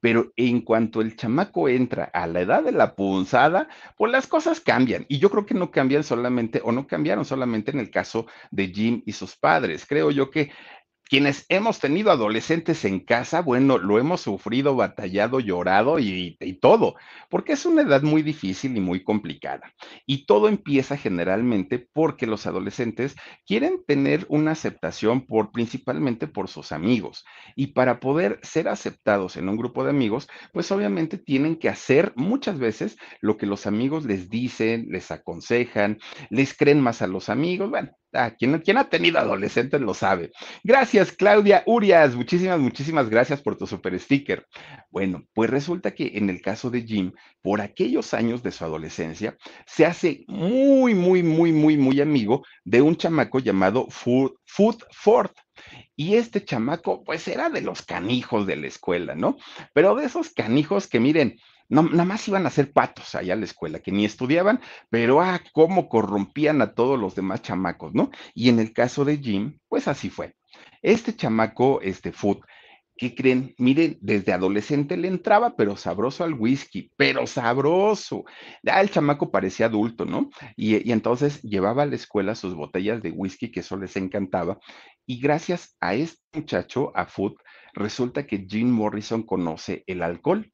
[0.00, 4.60] Pero en cuanto el chamaco entra a la edad de la punzada, pues las cosas
[4.60, 5.06] cambian.
[5.08, 8.68] Y yo creo que no cambian solamente, o no cambiaron solamente en el caso de
[8.68, 9.86] Jim y sus padres.
[9.86, 10.50] Creo yo que
[11.12, 16.94] quienes hemos tenido adolescentes en casa, bueno, lo hemos sufrido, batallado, llorado y, todo,
[17.28, 19.74] porque es una edad muy difícil y muy complicada.
[20.06, 23.14] Y todo empieza generalmente porque los adolescentes
[23.46, 27.26] quieren tener una aceptación por principalmente por sus amigos.
[27.56, 32.14] Y para poder ser aceptados en un grupo de amigos, pues obviamente tienen que hacer
[32.16, 35.98] muchas veces lo que los amigos les dicen, les aconsejan,
[36.30, 37.68] les creen más a los amigos.
[37.68, 40.32] Bueno, Ah, quien, ha tenido adolescentes lo sabe.
[40.62, 42.14] Gracias, Claudia Urias.
[42.14, 44.46] Muchísimas, muchísimas gracias por tu super sticker.
[44.90, 49.36] Bueno, pues resulta que en el caso de Jim, por aquellos años de su adolescencia,
[49.66, 55.32] se hace muy, muy, muy, muy, muy amigo de un chamaco llamado Food, Food Ford.
[55.96, 59.36] Y este chamaco, pues era de los canijos de la escuela, ¿no?
[59.74, 61.38] Pero de esos canijos que miren,
[61.68, 64.60] no, nada más iban a ser patos allá a la escuela, que ni estudiaban,
[64.90, 68.10] pero ah, cómo corrompían a todos los demás chamacos, ¿no?
[68.34, 70.34] Y en el caso de Jim, pues así fue.
[70.82, 72.38] Este chamaco, este Food,
[72.96, 73.54] ¿qué creen?
[73.58, 78.24] Miren, desde adolescente le entraba, pero sabroso al whisky, pero sabroso.
[78.62, 80.30] Ya el chamaco parecía adulto, ¿no?
[80.56, 84.58] Y, y, entonces llevaba a la escuela sus botellas de whisky, que eso les encantaba.
[85.06, 87.34] Y gracias a este muchacho, a Food,
[87.74, 90.52] resulta que Jim Morrison conoce el alcohol.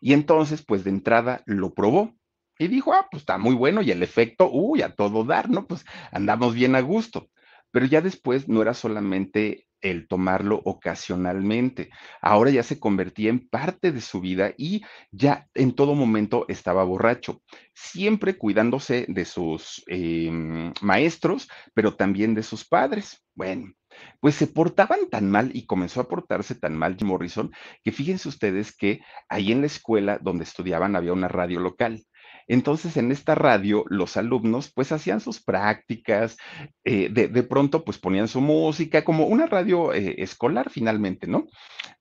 [0.00, 2.14] Y entonces, pues de entrada lo probó
[2.58, 5.66] y dijo, ah, pues está muy bueno y el efecto, uy, a todo dar, ¿no?
[5.66, 7.28] Pues andamos bien a gusto.
[7.70, 11.90] Pero ya después no era solamente el tomarlo ocasionalmente.
[12.20, 16.84] Ahora ya se convertía en parte de su vida y ya en todo momento estaba
[16.84, 17.42] borracho,
[17.74, 23.24] siempre cuidándose de sus em, maestros, pero también de sus padres.
[23.34, 23.72] Bueno,
[24.20, 27.50] pues se portaban tan mal y comenzó a portarse tan mal Jim Morrison
[27.82, 32.04] que fíjense ustedes que ahí en la escuela donde estudiaban había una radio local.
[32.48, 36.38] Entonces, en esta radio, los alumnos pues hacían sus prácticas,
[36.84, 41.46] eh, de, pronto pues ponían su música, como una radio eh, escolar finalmente, ¿no?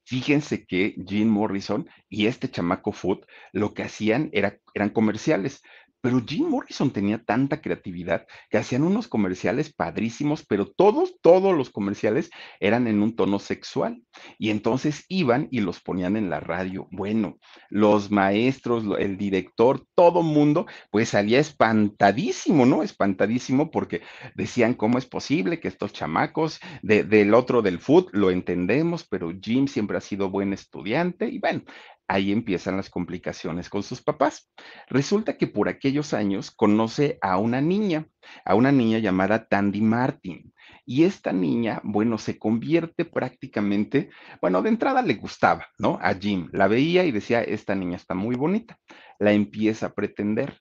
[0.05, 5.61] Fíjense que Jim Morrison y este chamaco Foot lo que hacían era, eran comerciales.
[6.01, 11.69] Pero Jim Morrison tenía tanta creatividad que hacían unos comerciales padrísimos, pero todos, todos los
[11.69, 12.29] comerciales
[12.59, 14.01] eran en un tono sexual.
[14.37, 16.87] Y entonces iban y los ponían en la radio.
[16.91, 17.37] Bueno,
[17.69, 22.83] los maestros, el director, todo mundo, pues salía espantadísimo, ¿no?
[22.83, 24.01] Espantadísimo porque
[24.35, 29.67] decían, ¿cómo es posible que estos chamacos del otro del food lo entendemos, pero Jim
[29.67, 31.27] siempre ha sido buen estudiante?
[31.29, 31.63] Y bueno,
[32.07, 34.49] ahí empiezan las complicaciones con sus papás.
[34.87, 38.07] Resulta que por aquellos años conoce a una niña,
[38.45, 40.53] a una niña llamada Tandy Martin.
[40.85, 44.09] Y esta niña, bueno, se convierte prácticamente,
[44.41, 45.99] bueno, de entrada le gustaba, ¿no?
[46.01, 46.49] A Jim.
[46.53, 48.79] La veía y decía, esta niña está muy bonita.
[49.19, 50.59] La empieza a pretender.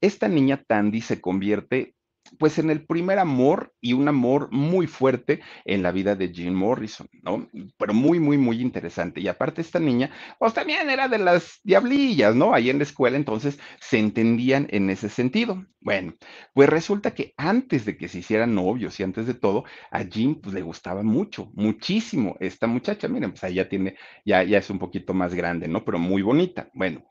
[0.00, 1.94] Esta niña Tandy se convierte
[2.38, 6.54] pues en el primer amor y un amor muy fuerte en la vida de Jim
[6.54, 7.48] Morrison, ¿no?
[7.78, 9.20] Pero muy, muy, muy interesante.
[9.20, 12.54] Y aparte esta niña, pues también era de las diablillas, ¿no?
[12.54, 15.64] Ahí en la escuela, entonces se entendían en ese sentido.
[15.80, 16.14] Bueno,
[16.54, 20.40] pues resulta que antes de que se hicieran novios y antes de todo, a Jim
[20.40, 23.08] pues le gustaba mucho, muchísimo esta muchacha.
[23.08, 25.84] Miren, pues ahí ya tiene, ya, ya es un poquito más grande, ¿no?
[25.84, 26.70] Pero muy bonita.
[26.74, 27.04] Bueno,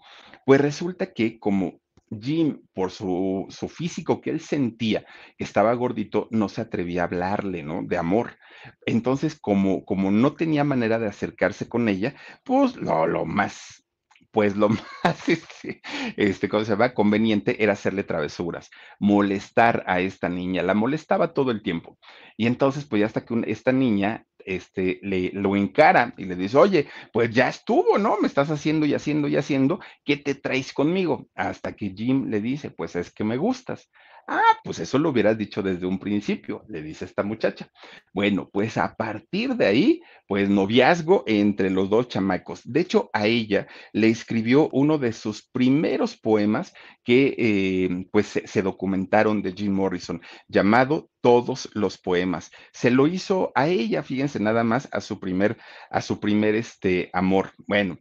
[0.45, 1.81] pues resulta que como
[2.19, 5.05] Jim, por su, físico que él sentía
[5.37, 7.83] que estaba gordito, no se atrevía a hablarle, ¿no?
[7.83, 8.37] De amor.
[8.85, 13.85] Entonces, como, como no tenía manera de acercarse con ella, pues lo, lo más,
[14.31, 14.69] pues lo
[15.03, 15.81] más, este,
[16.17, 16.93] este, ¿cómo se llama?
[16.93, 18.69] Conveniente era hacerle travesuras,
[18.99, 21.97] molestar a esta niña, la molestaba todo el tiempo.
[22.37, 26.87] Y entonces, pues hasta que esta niña este, le, lo encara y le dice, oye,
[27.11, 28.17] pues ya estuvo, ¿no?
[28.19, 31.27] Me estás haciendo y haciendo y haciendo, ¿qué te traes conmigo?
[31.35, 33.89] Hasta que Jim le dice, pues es que me gustas.
[34.27, 37.67] Ah, pues eso lo hubieras dicho desde un principio, le dice esta muchacha.
[38.13, 42.61] Bueno, pues a partir de ahí, pues noviazgo entre los dos chamacos.
[42.63, 48.47] De hecho, a ella le escribió uno de sus primeros poemas que eh, pues se,
[48.47, 52.51] se, documentaron de Jim Morrison, llamado Todos los poemas.
[52.71, 55.57] Se lo hizo a ella, fíjense nada más, a su primer,
[55.89, 57.51] a su primer este, amor.
[57.67, 57.97] Bueno,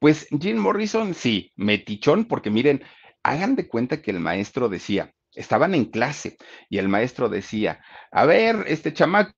[0.00, 2.82] pues Jim Morrison, sí, metichón, porque miren,
[3.22, 6.36] hagan de cuenta que el maestro decía, estaban en clase
[6.68, 9.32] y el maestro decía, a ver, este chamaco,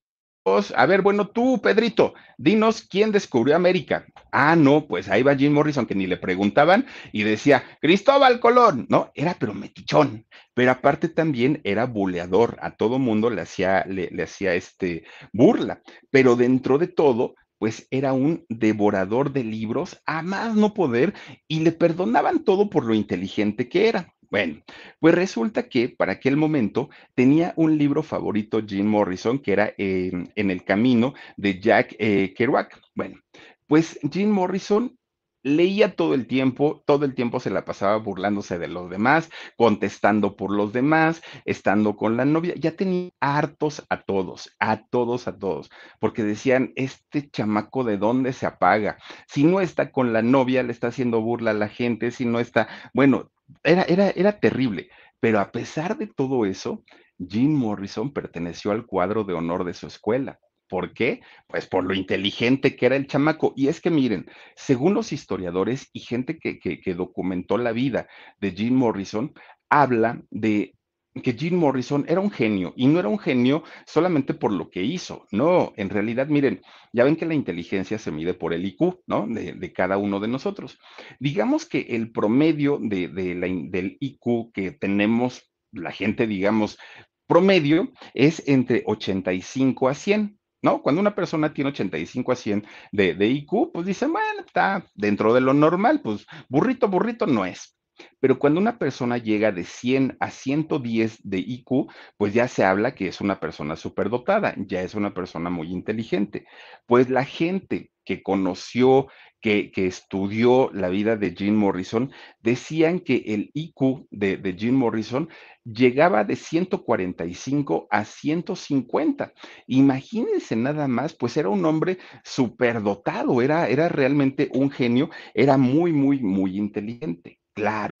[0.75, 4.05] a ver, bueno, tú, Pedrito, dinos quién descubrió América.
[4.31, 8.85] Ah, no, pues ahí va Jim Morrison, que ni le preguntaban, y decía, Cristóbal Colón,
[8.89, 9.11] ¿no?
[9.15, 14.23] Era pero metichón, pero aparte también era buleador, a todo mundo le hacía, le, le
[14.23, 20.53] hacía este burla, pero dentro de todo, pues era un devorador de libros a más
[20.53, 21.13] no poder
[21.47, 24.13] y le perdonaban todo por lo inteligente que era.
[24.33, 24.63] Bueno,
[24.99, 30.31] pues resulta que para aquel momento tenía un libro favorito Jim Morrison, que era En
[30.35, 32.81] el camino de Jack eh, Kerouac.
[32.95, 33.21] Bueno,
[33.67, 34.97] pues Jim Morrison
[35.43, 40.35] leía todo el tiempo, todo el tiempo se la pasaba burlándose de los demás, contestando
[40.35, 45.37] por los demás, estando con la novia, ya tenía hartos a todos, a todos, a
[45.37, 50.63] todos, porque decían, este chamaco de dónde se apaga, si no está con la novia,
[50.63, 53.29] le está haciendo burla a la gente, si no está, bueno,
[53.63, 56.83] era, era, era terrible, pero a pesar de todo eso,
[57.19, 60.39] Jim Morrison perteneció al cuadro de honor de su escuela.
[60.67, 61.21] ¿Por qué?
[61.47, 63.53] Pues por lo inteligente que era el chamaco.
[63.55, 68.07] Y es que miren, según los historiadores y gente que, que, documentó la vida
[68.39, 69.33] de Jim Morrison,
[69.69, 70.75] habla de
[71.21, 74.81] que Jim Morrison era un genio y no era un genio solamente por lo que
[74.81, 79.03] hizo, no, en realidad, miren, ya ven que la inteligencia se mide por el IQ,
[79.05, 79.27] ¿no?
[79.27, 80.79] De, cada uno de nosotros.
[81.19, 86.79] Digamos que el promedio de la, del IQ que tenemos, la gente, digamos,
[87.27, 90.39] promedio es entre 85 a 100.
[90.63, 90.81] ¿No?
[90.81, 95.33] Cuando una persona tiene 85 a 100 de, de, IQ, pues dicen, bueno, está dentro
[95.33, 97.77] de lo normal, pues burrito, burrito no es.
[98.19, 102.95] Pero cuando una persona llega de 100 a 110 de IQ, pues ya se habla
[102.95, 106.47] que es una persona superdotada, ya es una persona muy inteligente.
[106.87, 109.07] Pues la gente que conoció,
[109.41, 112.11] que, que, estudió la vida de Jim Morrison,
[112.41, 115.27] decían que el IQ de, de Jim Morrison
[115.65, 119.33] llegaba de 145 a 150.
[119.67, 125.91] Imagínense nada más, pues era un hombre superdotado, era, era realmente un genio, era muy,
[125.91, 127.39] muy, muy inteligente.
[127.53, 127.91] Claro.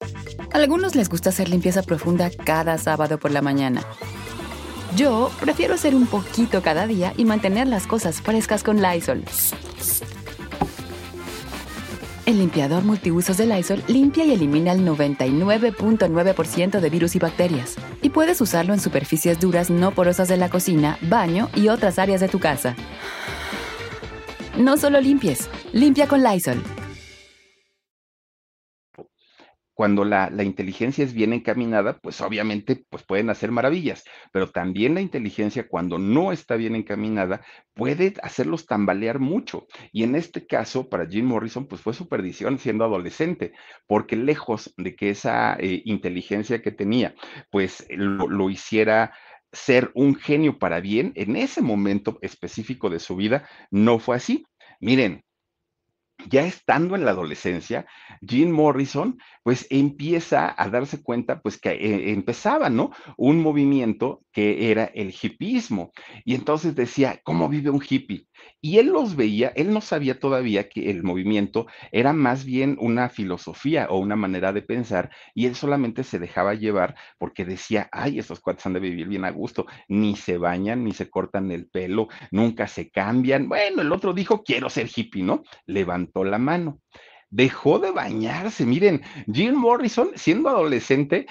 [0.51, 3.83] A algunos les gusta hacer limpieza profunda cada sábado por la mañana.
[4.95, 9.23] Yo prefiero hacer un poquito cada día y mantener las cosas frescas con Lysol.
[12.27, 17.75] El limpiador multiusos de Lysol limpia y elimina el 99.9% de virus y bacterias.
[18.01, 22.21] Y puedes usarlo en superficies duras no porosas de la cocina, baño y otras áreas
[22.21, 22.75] de tu casa.
[24.57, 26.61] No solo limpies, limpia con Lysol
[29.73, 34.93] cuando la, la, inteligencia es bien encaminada, pues obviamente pues pueden hacer maravillas, pero también
[34.93, 37.41] la inteligencia cuando no está bien encaminada
[37.73, 39.67] puede hacerlos tambalear mucho.
[39.91, 43.53] Y en este caso, para Jim Morrison, pues fue su perdición siendo adolescente,
[43.87, 47.15] porque lejos de que esa eh, inteligencia que tenía,
[47.49, 49.13] pues lo, lo hiciera
[49.51, 54.45] ser un genio para bien, en ese momento específico de su vida no fue así.
[54.79, 55.23] Miren,
[56.29, 57.85] ya estando en la adolescencia,
[58.21, 62.91] Jim Morrison pues empieza a darse cuenta pues que eh, empezaba, ¿no?
[63.17, 65.91] Un movimiento que era el hipismo.
[66.25, 68.27] Y entonces decía, ¿cómo vive un hippie?
[68.61, 73.09] Y él los veía, él no sabía todavía que el movimiento era más bien una
[73.09, 78.19] filosofía o una manera de pensar, y él solamente se dejaba llevar porque decía, ay,
[78.19, 81.67] esos cuates han de vivir bien a gusto, ni se bañan, ni se cortan el
[81.67, 83.49] pelo, nunca se cambian.
[83.49, 85.43] Bueno, el otro dijo, quiero ser hippie, ¿no?
[85.65, 86.79] Levantó la mano
[87.33, 88.65] dejó de bañarse.
[88.65, 91.25] Miren, Jim Morrison, siendo adolescente,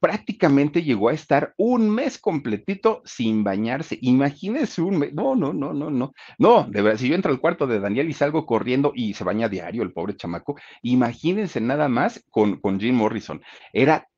[0.00, 3.98] prácticamente llegó a estar un mes completito sin bañarse.
[4.00, 5.12] Imagínense un mes.
[5.12, 6.12] No, no, no, no, no.
[6.38, 9.24] No, de verdad, si yo entro al cuarto de Daniel y salgo corriendo y se
[9.24, 13.42] baña diario el pobre chamaco, imagínense nada más con, con Jim Morrison.
[13.72, 14.08] Era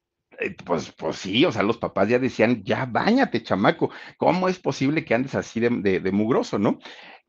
[0.40, 4.58] eh, pues, pues sí, o sea, los papás ya decían, ya bañate, chamaco, ¿cómo es
[4.60, 6.78] posible que andes así de, de, de mugroso, no?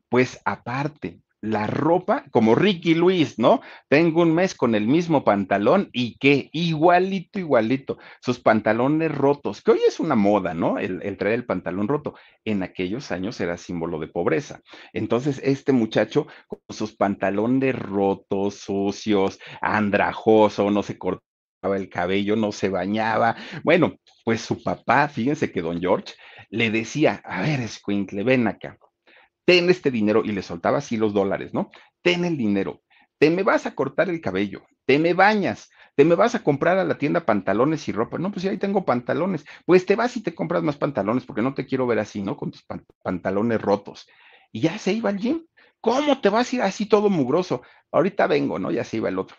[0.08, 3.60] Pues aparte, la ropa como Ricky Luis, ¿no?
[3.88, 9.72] Tengo un mes con el mismo pantalón y que igualito, igualito, sus pantalones rotos, que
[9.72, 10.78] hoy es una moda, ¿no?
[10.78, 12.14] El, el, traer el pantalón roto.
[12.44, 14.60] En aquellos años era símbolo de pobreza.
[14.92, 21.24] Entonces, este muchacho con sus pantalones rotos, sucios, andrajoso, no se cortó
[21.62, 23.36] el cabello, no se bañaba.
[23.64, 26.14] Bueno, pues su papá, fíjense que don George
[26.50, 28.76] le decía, a ver, Squinkle, ven acá,
[29.50, 31.72] ten este dinero, y le soltaba así los dólares, ¿no?
[32.02, 32.82] Ten el dinero,
[33.18, 36.78] te me vas a cortar el cabello, te me bañas, te me vas a comprar
[36.78, 38.16] a la tienda pantalones y ropa.
[38.16, 39.44] No, pues ya ahí tengo pantalones.
[39.66, 42.36] Pues te vas y te compras más pantalones porque no te quiero ver así, ¿no?
[42.36, 42.64] Con tus
[43.02, 44.06] pantalones rotos.
[44.52, 45.44] Y ya se iba al gym.
[45.80, 47.62] ¿Cómo te vas a ir así todo mugroso?
[47.90, 48.70] Ahorita vengo, ¿no?
[48.70, 49.36] Ya se iba el otro.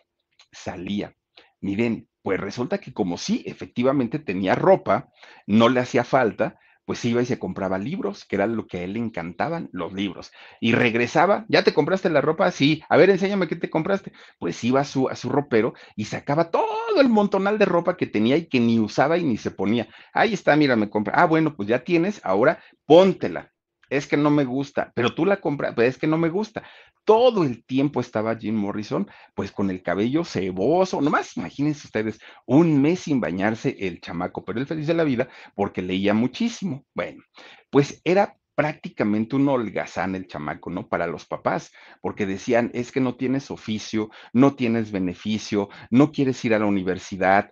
[0.52, 1.16] Salía.
[1.62, 5.10] Miren, pues resulta que como sí, efectivamente tenía ropa,
[5.48, 6.60] no le hacía falta,
[6.92, 9.94] pues iba y se compraba libros, que era lo que a él le encantaban, los
[9.94, 10.34] libros.
[10.60, 12.52] Y regresaba, ¿ya te compraste la ropa?
[12.52, 14.12] Sí, a ver, enséñame qué te compraste.
[14.40, 18.08] Pues iba a su, a su ropero y sacaba todo el montonal de ropa que
[18.08, 19.88] tenía y que ni usaba y ni se ponía.
[20.12, 21.14] Ahí está, mira, me compra.
[21.16, 23.54] Ah, bueno, pues ya tienes, ahora póntela
[23.92, 26.64] es que no me gusta, pero tú la compras, pues es que no me gusta.
[27.04, 32.82] Todo el tiempo estaba Jim Morrison, pues con el cabello ceboso, nomás imagínense ustedes, un
[32.82, 36.86] mes sin bañarse el chamaco, pero él feliz de la vida porque leía muchísimo.
[36.96, 37.22] Bueno,
[37.70, 40.88] pues era prácticamente un holgazán el chamaco, ¿no?
[40.88, 46.44] Para los papás, porque decían, es que no tienes oficio, no tienes beneficio, no quieres
[46.46, 47.52] ir a la universidad,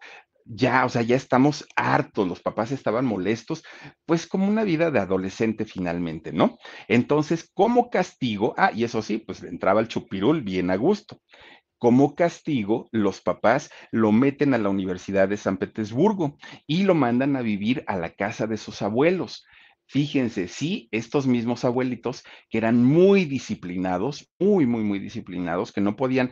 [0.52, 3.64] ya, o sea, ya estamos hartos, los papás estaban molestos,
[4.06, 6.58] pues como una vida de adolescente finalmente, ¿no?
[6.88, 11.22] Entonces, como castigo, ah, y eso sí, pues entraba el chupirul bien a gusto.
[11.78, 16.38] Como castigo, los papás lo meten a la Universidad de San Petersburgo
[16.68, 19.45] y lo mandan a vivir a la casa de sus abuelos.
[19.88, 25.95] Fíjense, sí, estos mismos abuelitos que eran muy disciplinados, muy, muy, muy disciplinados, que no
[25.95, 26.32] podían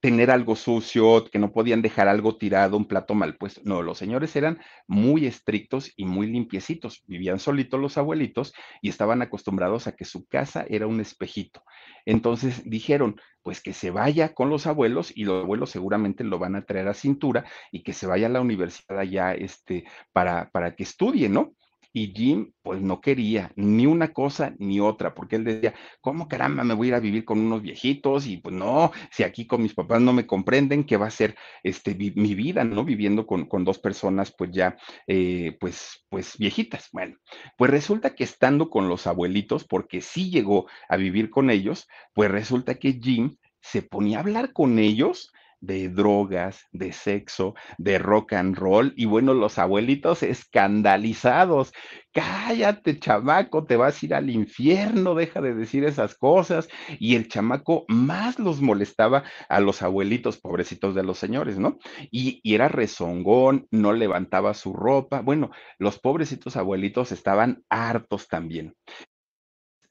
[0.00, 3.60] tener algo sucio, que no podían dejar algo tirado, un plato mal puesto.
[3.64, 7.02] No, los señores eran muy estrictos y muy limpiecitos.
[7.06, 11.64] Vivían solitos los abuelitos y estaban acostumbrados a que su casa era un espejito.
[12.06, 16.54] Entonces dijeron, pues que se vaya con los abuelos y los abuelos seguramente lo van
[16.54, 20.76] a traer a cintura y que se vaya a la universidad allá este, para, para
[20.76, 21.54] que estudie, ¿no?
[21.92, 26.64] Y Jim, pues no quería ni una cosa ni otra, porque él decía, ¿cómo caramba
[26.64, 28.26] me voy a ir a vivir con unos viejitos?
[28.26, 31.36] Y pues no, si aquí con mis papás no me comprenden, ¿qué va a ser
[31.62, 32.84] este, mi vida, ¿no?
[32.84, 34.76] Viviendo con, con dos personas, pues ya,
[35.06, 36.88] eh, pues, pues viejitas.
[36.92, 37.16] Bueno,
[37.58, 42.30] pues resulta que estando con los abuelitos, porque sí llegó a vivir con ellos, pues
[42.30, 45.30] resulta que Jim se ponía a hablar con ellos
[45.62, 51.72] de drogas, de sexo, de rock and roll, y bueno, los abuelitos escandalizados.
[52.12, 56.68] Cállate, chamaco, te vas a ir al infierno, deja de decir esas cosas.
[56.98, 61.78] Y el chamaco más los molestaba a los abuelitos, pobrecitos de los señores, ¿no?
[62.10, 65.22] Y, y era rezongón, no levantaba su ropa.
[65.22, 68.74] Bueno, los pobrecitos abuelitos estaban hartos también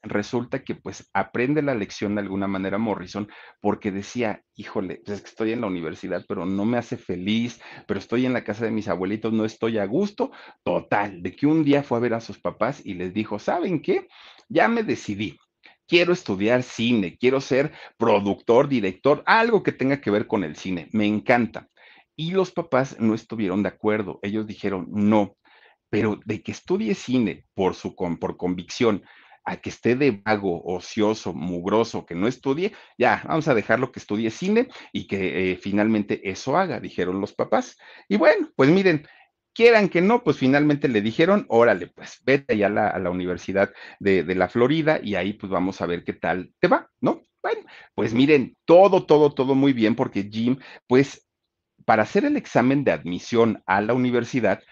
[0.02, 3.28] resulta que pues aprende la lección de alguna manera Morrison
[3.60, 7.60] porque decía, híjole, pues es que estoy en la universidad, pero no me hace feliz,
[7.86, 10.32] pero estoy en la casa de mis abuelitos, no estoy a gusto.
[10.64, 13.80] Total, de que un día fue a ver a sus papás y les dijo, ¿saben
[13.80, 14.08] qué?
[14.48, 15.38] Ya me decidí.
[15.86, 20.88] Quiero estudiar cine, quiero ser productor, director, algo que tenga que ver con el cine.
[20.92, 21.68] Me encanta.
[22.16, 24.18] Y los papás no estuvieron de acuerdo.
[24.22, 25.36] Ellos dijeron, no,
[25.90, 29.02] pero de que estudie cine por su por convicción
[29.44, 34.00] a que esté de vago, ocioso, mugroso, que no estudie, ya, vamos a dejarlo que
[34.00, 37.76] estudie cine y que eh, finalmente eso haga, dijeron los papás.
[38.08, 39.06] Y bueno, pues miren,
[39.52, 44.22] quieran que no, pues finalmente le dijeron, órale, pues vete allá a la, Universidad de,
[44.22, 47.22] de, la Florida y ahí pues vamos a ver qué tal te va, ¿no?
[47.42, 47.62] Bueno,
[47.94, 51.26] pues miren, todo, todo, todo muy bien porque Jim, pues
[51.84, 54.62] para hacer el examen de admisión a la universidad,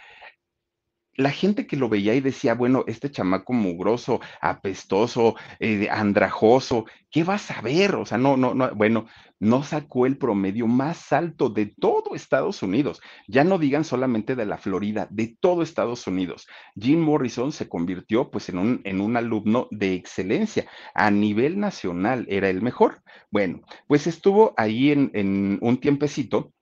[1.14, 7.24] la gente que lo veía y decía, bueno, este chamaco mugroso, apestoso, eh, andrajoso, ¿qué
[7.24, 7.96] va a saber?
[7.96, 9.06] O sea, no, no, no, bueno,
[9.38, 13.00] no sacó el promedio más alto de todo Estados Unidos.
[13.26, 16.46] Ya no digan solamente de la Florida, de todo Estados Unidos.
[16.78, 20.66] Jim Morrison se convirtió pues en un, en un alumno de excelencia.
[20.94, 23.02] A nivel nacional era el mejor.
[23.30, 26.52] Bueno, pues estuvo ahí en, en un tiempecito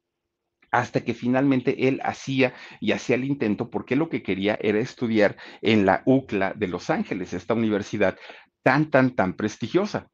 [0.71, 5.37] hasta que finalmente él hacía y hacía el intento porque lo que quería era estudiar
[5.63, 8.17] en la UCLA de Los Ángeles, esta universidad
[8.63, 10.09] tan, tan, tan prestigiosa.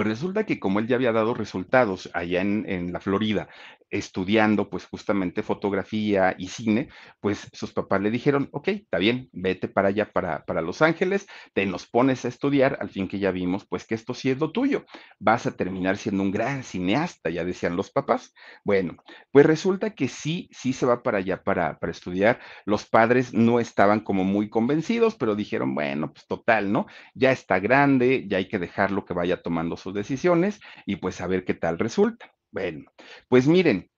[0.00, 3.50] Pues resulta que como él ya había dado resultados allá en, en la Florida
[3.90, 6.88] estudiando pues justamente fotografía y cine,
[7.20, 11.26] pues sus papás le dijeron, ok, está bien, vete para allá, para, para Los Ángeles,
[11.54, 14.38] te nos pones a estudiar, al fin que ya vimos pues que esto sí es
[14.38, 14.84] lo tuyo,
[15.18, 18.32] vas a terminar siendo un gran cineasta, ya decían los papás.
[18.64, 18.96] Bueno,
[19.32, 23.60] pues resulta que sí, sí se va para allá para, para estudiar, los padres no
[23.60, 26.86] estaban como muy convencidos, pero dijeron, bueno, pues total, ¿no?
[27.14, 31.44] Ya está grande, ya hay que dejarlo que vaya tomando decisiones y pues a ver
[31.44, 32.32] qué tal resulta.
[32.50, 32.84] Bueno,
[33.28, 33.89] pues miren,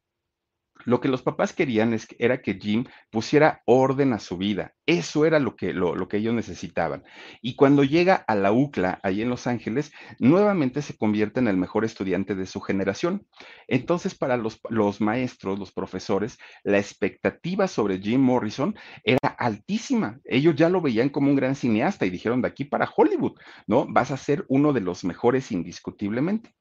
[0.85, 4.75] Lo que los papás querían es, era que Jim pusiera orden a su vida.
[4.87, 7.05] Eso era lo que, lo, lo que ellos necesitaban.
[7.41, 11.57] Y cuando llega a la UCLA, ahí en Los Ángeles, nuevamente se convierte en el
[11.57, 13.27] mejor estudiante de su generación.
[13.69, 18.75] Entonces, para los, los maestros, los profesores, la expectativa sobre Jim Morrison
[19.05, 20.21] era altísima.
[20.25, 23.87] Ellos ya lo veían como un gran cineasta y dijeron, de aquí para Hollywood, ¿no?
[23.89, 26.55] Vas a ser uno de los mejores indiscutiblemente.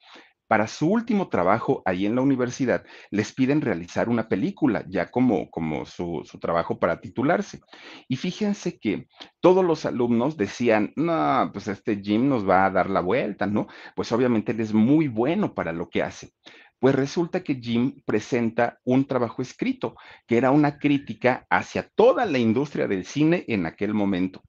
[0.52, 5.50] Para su último trabajo ahí en la universidad, les piden realizar una película, ya como,
[5.50, 7.62] como su, su trabajo para titularse.
[8.10, 9.08] Y fíjense que
[9.40, 13.68] todos los alumnos decían, no, pues este Jim nos va a dar la vuelta, ¿no?
[13.96, 16.34] Pues obviamente él es muy bueno para lo que hace.
[16.80, 19.96] Pues resulta que Jim presenta un trabajo escrito,
[20.28, 24.44] que era una crítica hacia toda la industria del cine en aquel momento.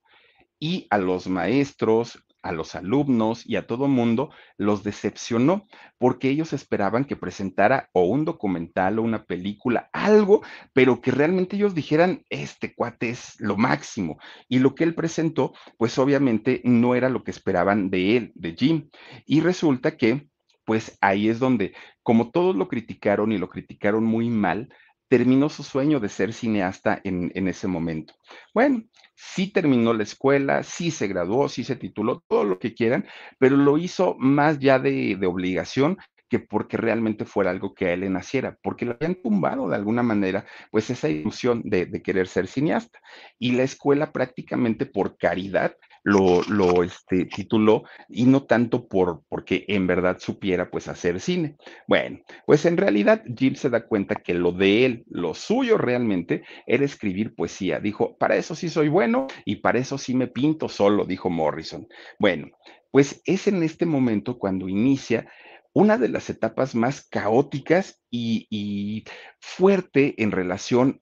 [0.59, 5.65] Y a los maestros, a los alumnos y a todo mundo los decepcionó
[5.97, 11.55] porque ellos esperaban que presentara o un documental o una película, algo, pero que realmente
[11.55, 14.17] ellos dijeran, este cuate es lo máximo.
[14.49, 18.53] Y lo que él presentó, pues obviamente no era lo que esperaban de él, de
[18.53, 18.89] Jim.
[19.25, 20.27] Y resulta que,
[20.65, 21.73] pues ahí es donde,
[22.03, 24.69] como todos lo criticaron y lo criticaron muy mal,
[25.13, 28.15] terminó su sueño de ser cineasta en, en, ese momento.
[28.51, 28.81] Bueno,
[29.13, 33.05] sí terminó la escuela, sí se graduó, sí se tituló, todo lo que quieran,
[33.37, 35.99] pero lo hizo más ya de, de obligación
[36.33, 39.75] que porque realmente fuera algo que a él le naciera, porque le habían tumbado de
[39.75, 42.99] alguna manera, pues esa ilusión de, querer ser cineasta.
[43.37, 49.63] Y la escuela prácticamente por caridad lo, lo este, tituló y no tanto por porque
[49.67, 51.55] en verdad supiera pues hacer cine.
[51.87, 56.41] Bueno, pues en realidad Jim se da cuenta que lo de él, lo suyo realmente
[56.65, 57.79] era escribir poesía.
[57.79, 61.87] Dijo, para eso sí soy bueno y para eso sí me pinto solo, dijo Morrison.
[62.17, 62.47] Bueno,
[62.89, 65.27] pues es en este momento cuando inicia
[65.73, 69.03] una de las etapas más caóticas y,
[69.39, 71.01] fuerte en relación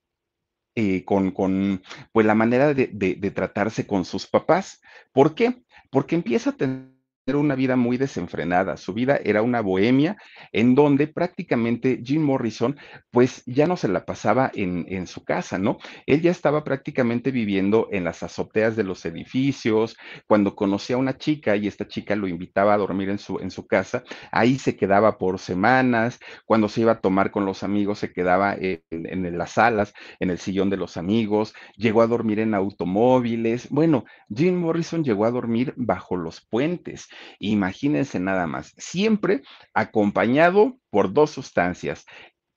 [0.76, 4.82] eh, con, con, pues la manera de, de, de, tratarse con sus papás.
[5.12, 5.64] ¿Por qué?
[5.90, 8.78] Porque empieza a tener una vida muy desenfrenada.
[8.78, 10.18] Su vida era una bohemia
[10.52, 12.78] en donde prácticamente Jim Morrison
[13.12, 15.78] pues ya no se la pasaba en, en, su casa, ¿no?
[16.08, 19.98] Él ya estaba prácticamente viviendo en las azoteas de los edificios.
[20.28, 23.52] Cuando conocía a una chica y esta chica lo invitaba a dormir en su, en
[23.52, 26.20] su casa, ahí se quedaba por semanas.
[26.46, 30.32] Cuando se iba a tomar con los amigos, se quedaba en, en las salas, en
[30.32, 31.54] el sillón de los amigos.
[31.78, 33.70] Llegó a dormir en automóviles.
[33.70, 37.11] Bueno, Jim Morrison llegó a dormir bajo los puentes.
[37.40, 39.42] Imagínense nada más, siempre
[39.74, 42.06] acompañado por dos sustancias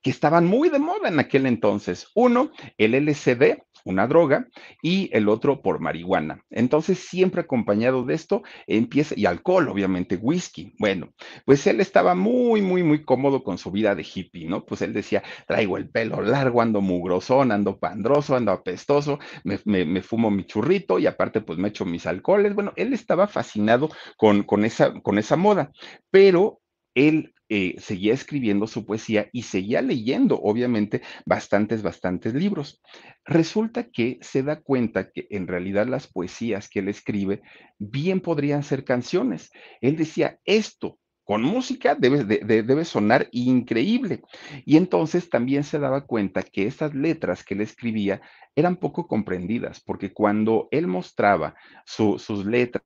[0.05, 2.09] que estaban muy de moda en aquel entonces.
[2.13, 4.47] Uno, el LCD, una droga,
[4.83, 6.43] y el otro por marihuana.
[6.51, 10.75] Entonces, siempre acompañado de esto, empieza, y alcohol, obviamente, whisky.
[10.77, 11.09] Bueno,
[11.43, 14.63] pues él estaba muy, muy, muy cómodo con su vida de hippie, ¿no?
[14.63, 19.85] Pues él decía, traigo el pelo largo, ando mugrosón, ando pandroso, ando apestoso, me, me,
[19.85, 22.53] me fumo mi churrito y aparte, pues me echo mis alcoholes.
[22.53, 25.71] Bueno, él estaba fascinado con, con, esa, con esa moda,
[26.11, 26.61] pero
[26.93, 32.81] él eh, seguía escribiendo su poesía y seguía leyendo, obviamente, bastantes, bastantes libros.
[33.23, 37.41] Resulta que se da cuenta que en realidad las poesías que él escribe
[37.77, 39.51] bien podrían ser canciones.
[39.81, 44.21] Él decía, esto con música debe, de, de, debe sonar increíble.
[44.63, 48.21] Y entonces también se daba cuenta que estas letras que él escribía
[48.55, 52.85] eran poco comprendidas, porque cuando él mostraba su, sus letras,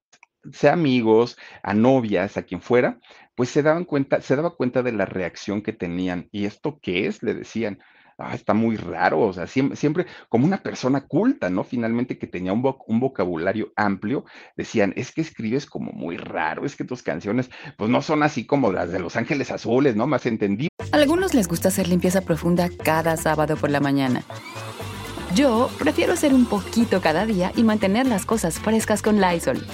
[0.53, 2.99] sea amigos, a novias, a quien fuera,
[3.35, 6.27] pues se daban cuenta, se daba cuenta de la reacción que tenían.
[6.31, 7.23] ¿Y esto qué es?
[7.23, 7.79] Le decían.
[8.21, 11.63] Ah, está muy raro, o sea, siempre, siempre, como una persona culta, ¿no?
[11.63, 14.25] Finalmente que tenía un, un, vocabulario amplio,
[14.57, 18.45] decían, es que escribes como muy raro, es que tus canciones, pues no son así
[18.45, 20.05] como las de Los Ángeles Azules, ¿no?
[20.05, 20.67] Más entendido.
[20.91, 24.21] A algunos les gusta hacer limpieza profunda cada sábado por la mañana.
[25.33, 29.65] Yo prefiero hacer un poquito cada día y mantener las cosas frescas con Lysol.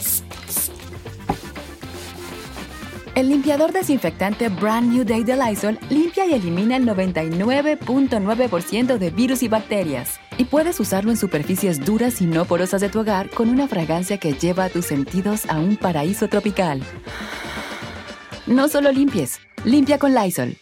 [3.15, 9.41] El limpiador desinfectante Brand New Day de Lysol limpia y elimina el 99.9% de virus
[9.41, 10.19] y bacterias.
[10.37, 14.17] Y puedes usarlo en superficies duras y no porosas de tu hogar con una fragancia
[14.17, 16.83] que lleva a tus sentidos a un paraíso tropical.
[18.47, 20.57] No solo limpies, limpia con Lysol.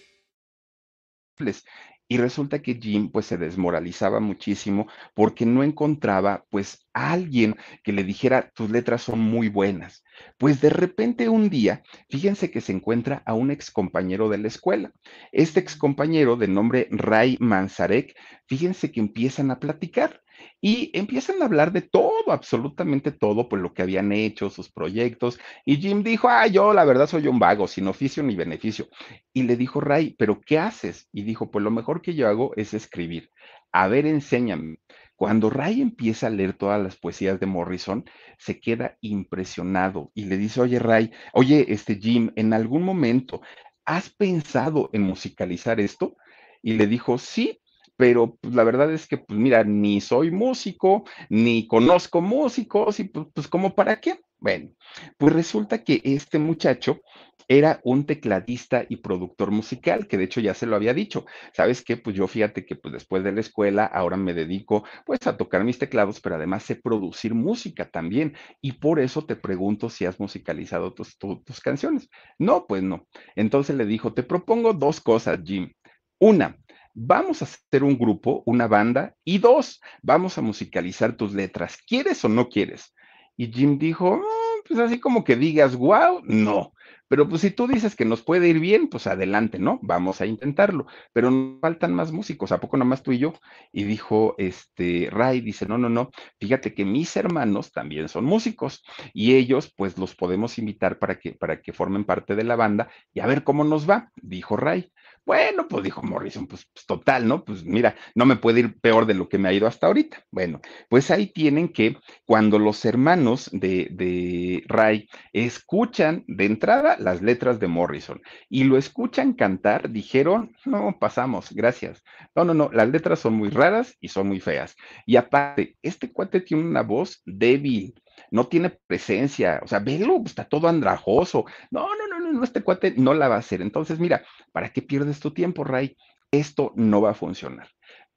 [2.07, 7.93] Y resulta que Jim pues se desmoralizaba muchísimo porque no encontraba pues a alguien que
[7.93, 10.03] le dijera, tus letras son muy buenas.
[10.37, 14.47] Pues de repente un día, fíjense que se encuentra a un ex compañero de la
[14.47, 14.91] escuela.
[15.31, 18.15] Este ex compañero de nombre Ray Manzarek,
[18.47, 20.21] fíjense que empiezan a platicar
[20.61, 25.39] y empiezan a hablar de todo, absolutamente todo, pues lo que habían hecho, sus proyectos.
[25.65, 28.87] Y Jim dijo, ah, yo la verdad soy un vago, sin oficio ni beneficio.
[29.33, 31.09] Y le dijo Ray, pero ¿qué haces?
[31.11, 33.29] Y dijo, pues lo mejor que yo hago es escribir.
[33.71, 34.77] A ver, enséñame.
[35.15, 38.03] Cuando Ray empieza a leer todas las poesías de Morrison,
[38.37, 43.41] se queda impresionado y le dice, oye Ray, oye, este Jim, ¿en algún momento
[43.85, 46.15] has pensado en musicalizar esto?
[46.61, 47.61] Y le dijo, sí,
[47.95, 53.05] pero pues, la verdad es que, pues mira, ni soy músico, ni conozco músicos, y
[53.05, 54.19] pues, pues ¿cómo para qué?
[54.43, 54.71] Bueno,
[55.17, 56.99] pues resulta que este muchacho
[57.47, 61.25] era un tecladista y productor musical, que de hecho ya se lo había dicho.
[61.53, 61.95] ¿Sabes qué?
[61.95, 65.63] Pues yo fíjate que pues después de la escuela ahora me dedico pues a tocar
[65.63, 68.35] mis teclados, pero además sé producir música también.
[68.59, 72.09] Y por eso te pregunto si has musicalizado tus, tus canciones.
[72.37, 73.07] No, pues no.
[73.37, 75.71] Entonces le dijo, te propongo dos cosas, Jim.
[76.19, 76.57] Una,
[76.93, 81.77] vamos a hacer un grupo, una banda, y dos, vamos a musicalizar tus letras.
[81.87, 82.93] ¿Quieres o no quieres?
[83.35, 86.73] Y Jim dijo, ah, pues así como que digas, wow, no.
[87.07, 89.79] Pero pues si tú dices que nos puede ir bien, pues adelante, ¿no?
[89.83, 90.87] Vamos a intentarlo.
[91.13, 93.33] Pero no faltan más músicos, ¿a poco nomás tú y yo?
[93.71, 96.09] Y dijo, este, Ray, dice, no, no, no,
[96.39, 101.33] fíjate que mis hermanos también son músicos y ellos pues los podemos invitar para que,
[101.33, 104.91] para que formen parte de la banda y a ver cómo nos va, dijo Ray.
[105.25, 107.45] Bueno, pues dijo Morrison, pues, pues, total, ¿no?
[107.45, 110.25] Pues mira, no me puede ir peor de lo que me ha ido hasta ahorita.
[110.31, 110.59] Bueno,
[110.89, 117.59] pues ahí tienen que cuando los hermanos de, de Ray escuchan de entrada las letras
[117.59, 122.03] de Morrison y lo escuchan cantar, dijeron, no, pasamos, gracias.
[122.35, 124.75] No, no, no, las letras son muy raras y son muy feas.
[125.05, 127.93] Y aparte, este cuate tiene una voz débil,
[128.31, 131.45] no tiene presencia, o sea, velo, está todo andrajoso.
[131.71, 133.61] No, no, no, no, este cuate no la va a hacer.
[133.61, 135.95] Entonces, mira, ¿para qué pierdes tu tiempo, Ray?
[136.31, 137.69] Esto no va a funcionar.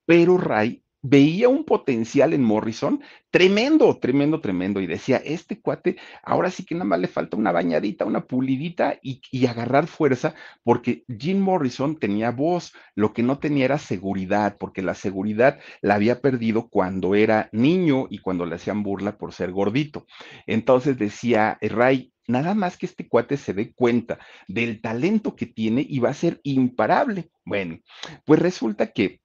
[0.07, 3.01] Pero Ray veía un potencial en Morrison
[3.31, 4.81] tremendo, tremendo, tremendo.
[4.81, 8.99] Y decía, este cuate, ahora sí que nada más le falta una bañadita, una pulidita
[9.03, 14.83] y, agarrar fuerza, porque Jim Morrison tenía voz, lo que no tenía era seguridad, porque
[14.83, 19.53] la seguridad la había perdido cuando era niño y cuando le hacían burla por ser
[19.53, 20.07] gordito.
[20.47, 24.18] Entonces decía, Ray, nada más que este cuate se dé cuenta
[24.49, 27.31] del talento que tiene y va a ser imparable.
[27.45, 27.79] Bueno,
[28.24, 29.20] pues resulta que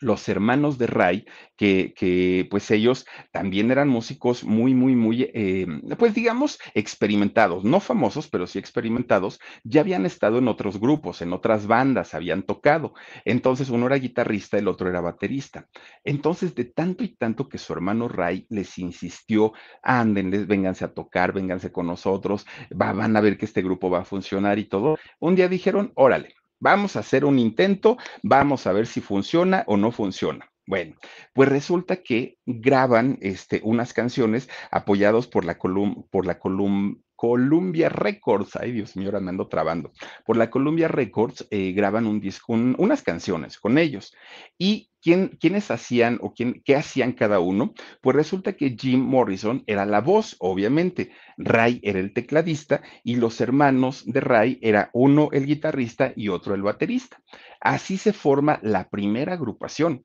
[0.00, 1.26] los hermanos de Ray,
[1.56, 5.66] que, que, pues ellos también eran músicos muy, muy, muy, eh,
[5.98, 11.32] pues digamos, experimentados, no famosos, pero sí experimentados, ya habían estado en otros grupos, en
[11.32, 12.94] otras bandas, habían tocado.
[13.24, 15.68] Entonces uno era guitarrista, el otro era baterista.
[16.04, 21.32] Entonces, de tanto y tanto que su hermano Ray les insistió, ándenles, vénganse a tocar,
[21.32, 24.96] vénganse con nosotros, va, van a ver que este grupo va a funcionar y todo.
[25.18, 29.76] Un día dijeron, órale, Vamos a hacer un intento, vamos a ver si funciona o
[29.76, 30.50] no funciona.
[30.66, 30.96] Bueno,
[31.32, 37.88] pues resulta que graban este, unas canciones apoyados por la, colum por la colum Columbia
[37.88, 39.92] Records, ay Dios mío, ahora me ando trabando,
[40.24, 44.14] por la Columbia Records eh, graban un disco, unas canciones con ellos.
[44.58, 47.72] ¿Y quién, quiénes hacían o quién, qué hacían cada uno?
[48.02, 53.40] Pues resulta que Jim Morrison era la voz, obviamente, Ray era el tecladista y los
[53.40, 57.18] hermanos de Ray era uno el guitarrista y otro el baterista.
[57.60, 60.04] Así se forma la primera agrupación.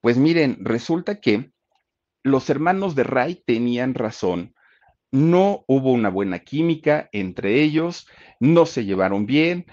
[0.00, 1.50] Pues miren, resulta que
[2.22, 4.54] los hermanos de Ray tenían razón
[5.12, 8.08] no hubo una buena química entre ellos,
[8.40, 9.66] no se llevaron bien.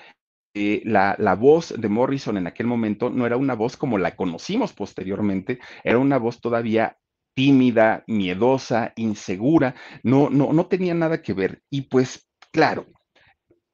[0.53, 4.15] Eh, la, la, voz de Morrison en aquel momento no era una voz como la
[4.15, 6.97] conocimos posteriormente, era una voz todavía
[7.35, 11.61] tímida, miedosa, insegura, no, no, no tenía nada que ver.
[11.69, 12.85] Y pues, claro,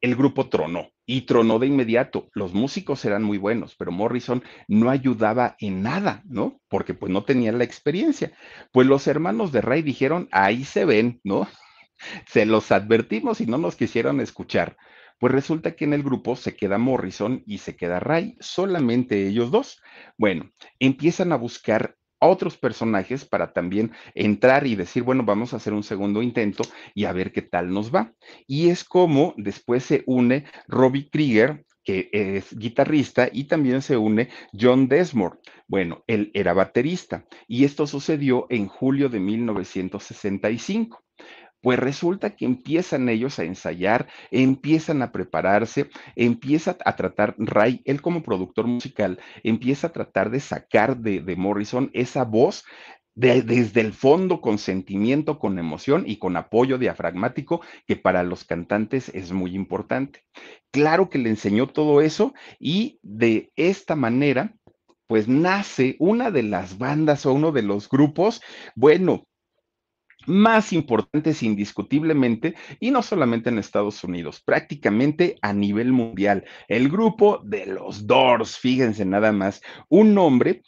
[0.02, 2.30] el grupo tronó y tronó de inmediato.
[2.34, 6.62] Los músicos eran muy buenos, pero Morrison no ayudaba en nada, ¿no?
[6.68, 8.34] Porque pues no tenía la experiencia.
[8.72, 11.48] Pues los hermanos de Ray dijeron, ahí se ven, ¿no?
[12.28, 14.76] Se los advertimos y no nos quisieron escuchar.
[15.18, 19.50] Pues resulta que en el grupo se queda Morrison y se queda Ray, solamente ellos
[19.50, 19.82] dos.
[20.18, 25.74] Bueno, empiezan a buscar otros personajes para también entrar y decir, bueno, vamos a hacer
[25.74, 26.64] un segundo intento
[26.94, 28.14] y a ver qué tal nos va.
[28.48, 34.30] Y es como después se une Robbie Krieger, que es guitarrista, y también se une
[34.60, 35.38] John Desmore.
[35.68, 41.05] Bueno, él era baterista y esto sucedió en julio de 1965.
[41.66, 48.04] Pues resulta que empiezan ellos a ensayar, empiezan a prepararse, empieza a tratar, Ray, él
[48.04, 52.66] como productor musical, empieza a tratar de sacar de, de Morrison esa voz
[53.16, 59.10] desde el fondo, con sentimiento, con emoción y con apoyo diafragmático, que para los cantantes
[59.16, 60.22] es muy importante.
[60.70, 64.54] Claro que le enseñó todo eso y de esta manera,
[65.08, 68.44] pues nace una de las bandas o uno de los grupos,
[68.76, 69.26] bueno,
[70.26, 76.46] más importantes indiscutiblemente, y no solamente en Estados Unidos, prácticamente a nivel mundial.
[76.68, 80.64] El grupo de los Doors, fíjense nada más, un nombre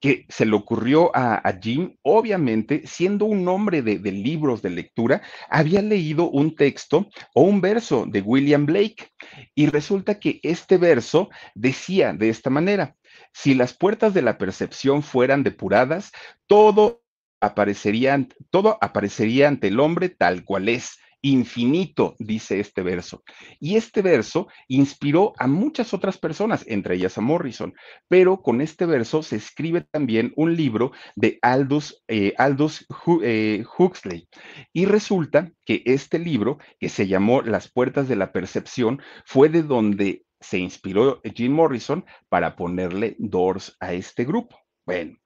[0.00, 5.22] que se le ocurrió a, Jim, obviamente, siendo un hombre de, de, libros de lectura,
[5.48, 9.08] había leído un texto o un verso de William Blake.
[9.54, 12.94] Y resulta que este verso decía de esta manera,
[13.32, 16.12] si las puertas de la percepción fueran depuradas,
[16.46, 17.02] todo
[17.40, 23.22] aparecería, todo aparecería ante el hombre tal cual es, infinito, dice este verso.
[23.58, 27.74] Y este verso inspiró a muchas otras personas, entre ellas a Morrison,
[28.08, 32.86] pero con este verso se escribe también un libro de Aldous, eh, Aldous
[33.22, 34.28] eh, Huxley.
[34.72, 39.62] Y resulta que este libro, que se llamó Las Puertas de la Percepción, fue de
[39.62, 44.60] donde se inspiró Jim Morrison para ponerle Doors a este grupo.
[44.84, 45.16] Bueno,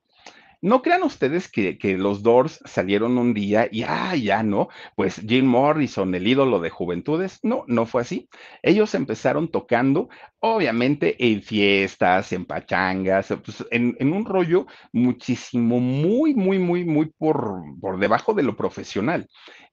[0.62, 5.46] no crean ustedes que, los Doors salieron un día y, ah, ya no, pues Jim
[5.46, 8.28] Morrison, el ídolo de juventudes, no, no fue así.
[8.62, 10.08] Ellos empezaron tocando,
[10.40, 17.06] obviamente, en fiestas, en pachangas, pues, en, en, un rollo muchísimo, muy, muy, muy, muy
[17.06, 19.28] por, por debajo de lo profesional.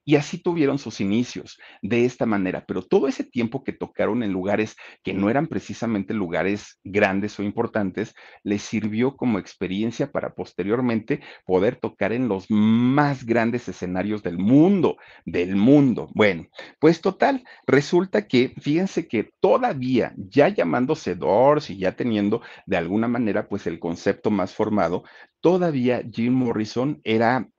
[0.08, 2.64] Y así tuvieron sus inicios, de esta manera.
[2.66, 7.44] Pero todo ese tiempo que tocaron en lugares que no eran precisamente lugares grandes o
[7.44, 14.38] importantes, les sirvió como experiencia para posteriormente poder tocar en los más grandes escenarios del
[14.38, 14.96] mundo,
[15.26, 16.08] del mundo.
[16.16, 16.48] Bueno,
[16.80, 23.10] pues total, resulta que, fíjense que todavía, ya llamándose Doors y ya teniendo de alguna
[23.10, 25.04] manera pues el concepto más formado,
[25.42, 27.50] todavía Jim Morrison era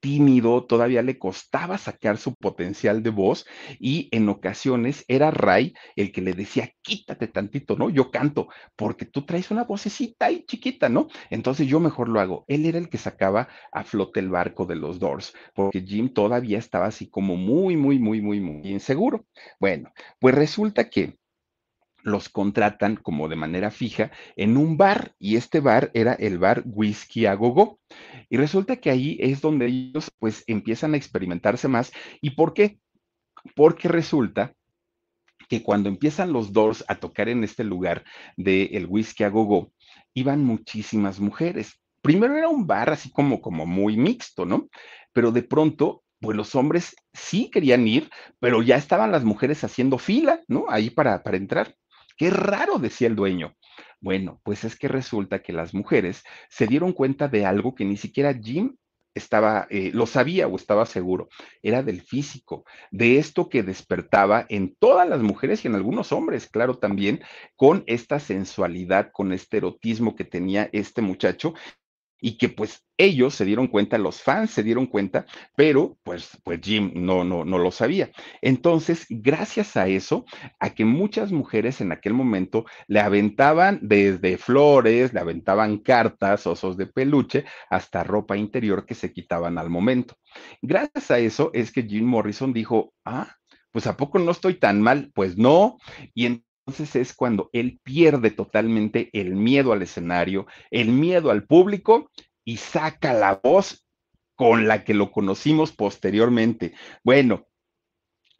[0.00, 3.46] tímido, todavía le costaba sacar su potencial de voz
[3.78, 7.90] y en ocasiones era Ray el que le decía, quítate tantito, ¿no?
[7.90, 11.08] Yo canto, porque tú traes una vocecita ahí chiquita, ¿no?
[11.28, 12.44] Entonces yo mejor lo hago.
[12.48, 16.58] Él era el que sacaba a flote el barco de los Doors, porque Jim todavía
[16.58, 19.26] estaba así como muy, muy, muy, muy, muy inseguro.
[19.60, 21.20] Bueno, pues resulta que
[22.02, 26.62] los contratan como de manera fija en un bar y este bar era el bar
[26.66, 27.80] Whisky a Gogo.
[28.30, 31.92] Y resulta que ahí es donde ellos pues empiezan a experimentarse más.
[32.20, 32.78] ¿Y por qué?
[33.56, 34.54] Porque resulta
[35.48, 38.04] que cuando empiezan los Doors a tocar en este lugar
[38.36, 39.72] del el Whisky a Gogo,
[40.14, 41.80] iban muchísimas mujeres.
[42.02, 44.68] Primero era un bar así como, como muy mixto, ¿no?
[45.12, 49.98] Pero de pronto pues los hombres sí querían ir, pero ya estaban las mujeres haciendo
[49.98, 50.66] fila, ¿no?
[50.68, 51.74] Ahí para, para entrar.
[52.16, 53.56] Qué raro, decía el dueño.
[54.00, 57.96] Bueno, pues es que resulta que las mujeres se dieron cuenta de algo que ni
[57.96, 58.76] siquiera Jim
[59.14, 61.28] estaba, eh, lo sabía o estaba seguro,
[61.62, 66.48] era del físico, de esto que despertaba en todas las mujeres y en algunos hombres,
[66.48, 67.20] claro, también,
[67.56, 71.54] con esta sensualidad, con este erotismo que tenía este muchacho
[72.20, 75.24] y que pues ellos se dieron cuenta, los fans se dieron cuenta,
[75.56, 78.10] pero pues, pues Jim no, no, no lo sabía.
[78.42, 80.26] Entonces, gracias a eso,
[80.58, 86.76] a que muchas mujeres en aquel momento le aventaban desde flores, le aventaban cartas, osos
[86.76, 90.16] de peluche, hasta ropa interior que se quitaban al momento.
[90.60, 93.34] Gracias a eso es que Jim Morrison dijo, ah,
[93.72, 95.78] pues a poco no estoy tan mal, pues no,
[96.14, 102.10] y entonces es cuando él pierde totalmente el miedo al escenario, el miedo al público
[102.44, 103.84] y saca la voz
[104.36, 106.72] con la que lo conocimos posteriormente.
[107.02, 107.48] Bueno,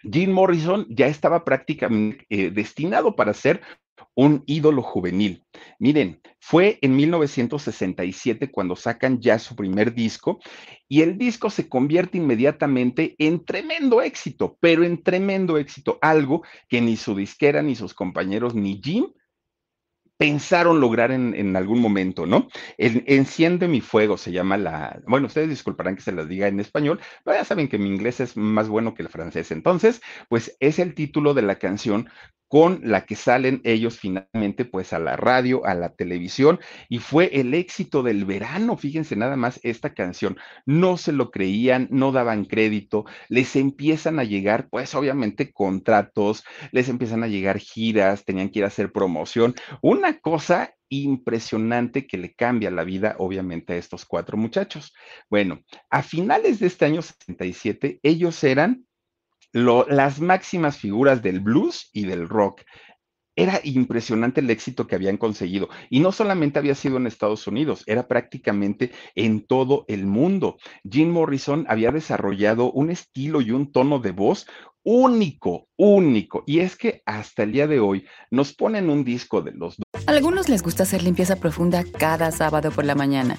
[0.01, 3.63] Jim Morrison ya estaba prácticamente eh, destinado para ser
[4.15, 5.45] un ídolo juvenil.
[5.79, 10.41] Miren, fue en 1967 cuando sacan ya su primer disco
[10.89, 16.81] y el disco se convierte inmediatamente en tremendo éxito, pero en tremendo éxito, algo que
[16.81, 19.07] ni su disquera, ni sus compañeros, ni Jim
[20.21, 22.49] pensaron lograr en, algún momento, ¿no?
[22.77, 27.01] Enciende mi fuego se llama la, bueno, ustedes disculparán que se las diga en español,
[27.25, 29.51] pero ya saben que mi inglés es más bueno que el francés.
[29.51, 32.11] Entonces, pues es el título de la canción
[32.51, 37.31] con la que salen ellos finalmente pues a la radio, a la televisión y fue
[37.33, 40.37] el éxito del verano, fíjense nada más esta canción,
[40.67, 46.43] no se lo creían, no daban crédito, les empiezan a llegar pues obviamente contratos,
[46.73, 52.19] les empiezan a llegar giras, tenían que ir a hacer promoción, una cosa impresionante que
[52.19, 54.93] le cambia la vida, obviamente, a estos cuatro muchachos.
[55.29, 58.85] Bueno, a finales de este año 67, ellos eran
[59.53, 62.63] las máximas figuras del blues y del rock.
[63.37, 65.71] era impresionante el éxito que habían conseguido.
[65.89, 70.59] Y no solamente había sido en Estados Unidos, era prácticamente en todo el mundo.
[70.89, 74.47] Jim Morrison había desarrollado un estilo y un tono de voz
[74.83, 76.43] único, único.
[76.47, 80.05] Y es que hasta el día de hoy nos ponen un disco de los dos.
[80.07, 83.39] algunos les gusta hacer limpieza profunda cada sábado por la mañana.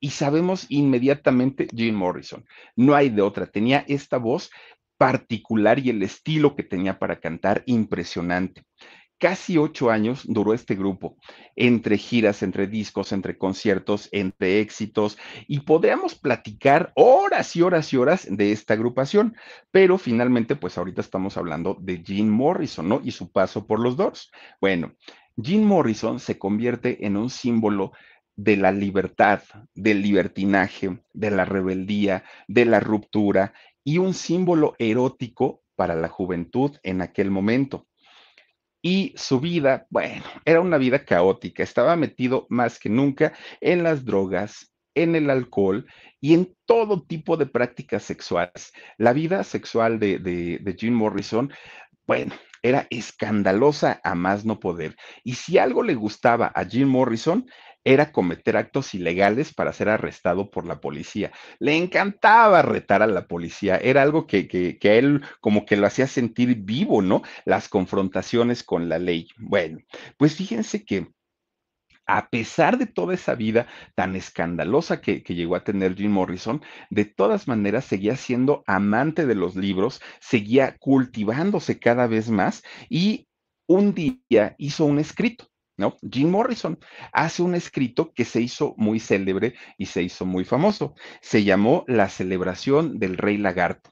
[0.00, 2.44] Y sabemos inmediatamente Jim Morrison.
[2.74, 3.46] No hay de otra.
[3.46, 4.50] Tenía esta voz
[4.96, 8.64] particular y el estilo que tenía para cantar impresionante.
[9.20, 11.18] Casi ocho años duró este grupo,
[11.54, 17.98] entre giras, entre discos, entre conciertos, entre éxitos, y podríamos platicar horas y horas y
[17.98, 19.36] horas de esta agrupación,
[19.70, 23.02] pero finalmente, pues ahorita estamos hablando de Jim Morrison, ¿no?
[23.04, 24.30] Y su paso por los Doors.
[24.58, 24.94] Bueno,
[25.36, 27.92] Jim Morrison se convierte en un símbolo
[28.42, 29.42] de la libertad,
[29.74, 33.52] del libertinaje, de la rebeldía, de la ruptura
[33.84, 37.86] y un símbolo erótico para la juventud en aquel momento.
[38.82, 44.06] Y su vida, bueno, era una vida caótica, estaba metido más que nunca en las
[44.06, 45.86] drogas, en el alcohol
[46.18, 48.72] y en todo tipo de prácticas sexuales.
[48.96, 51.52] La vida sexual de, de, Jim Morrison,
[52.06, 54.96] bueno, era escandalosa a más no poder.
[55.24, 57.46] Y si algo le gustaba a Jim Morrison,
[57.84, 61.32] era cometer actos ilegales para ser arrestado por la policía.
[61.58, 65.76] Le encantaba retar a la policía, era algo que, que, que, a él como que
[65.76, 67.22] lo hacía sentir vivo, ¿no?
[67.44, 69.28] Las confrontaciones con la ley.
[69.38, 69.78] Bueno,
[70.16, 71.08] pues fíjense que
[72.06, 76.60] a pesar de toda esa vida tan escandalosa que, que, llegó a tener Jim Morrison,
[76.90, 83.28] de todas maneras seguía siendo amante de los libros, seguía cultivándose cada vez más y
[83.68, 85.50] un día hizo un escrito
[85.80, 85.96] ¿no?
[86.08, 86.78] Jim Morrison
[87.12, 90.94] hace un escrito que se hizo muy célebre y se hizo muy famoso.
[91.20, 93.90] Se llamó La celebración del rey lagarto.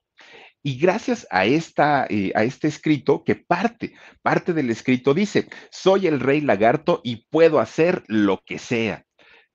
[0.63, 6.07] Y gracias a, esta, eh, a este escrito, que parte, parte del escrito dice, soy
[6.07, 9.08] el rey lagarto y puedo hacer lo que sea.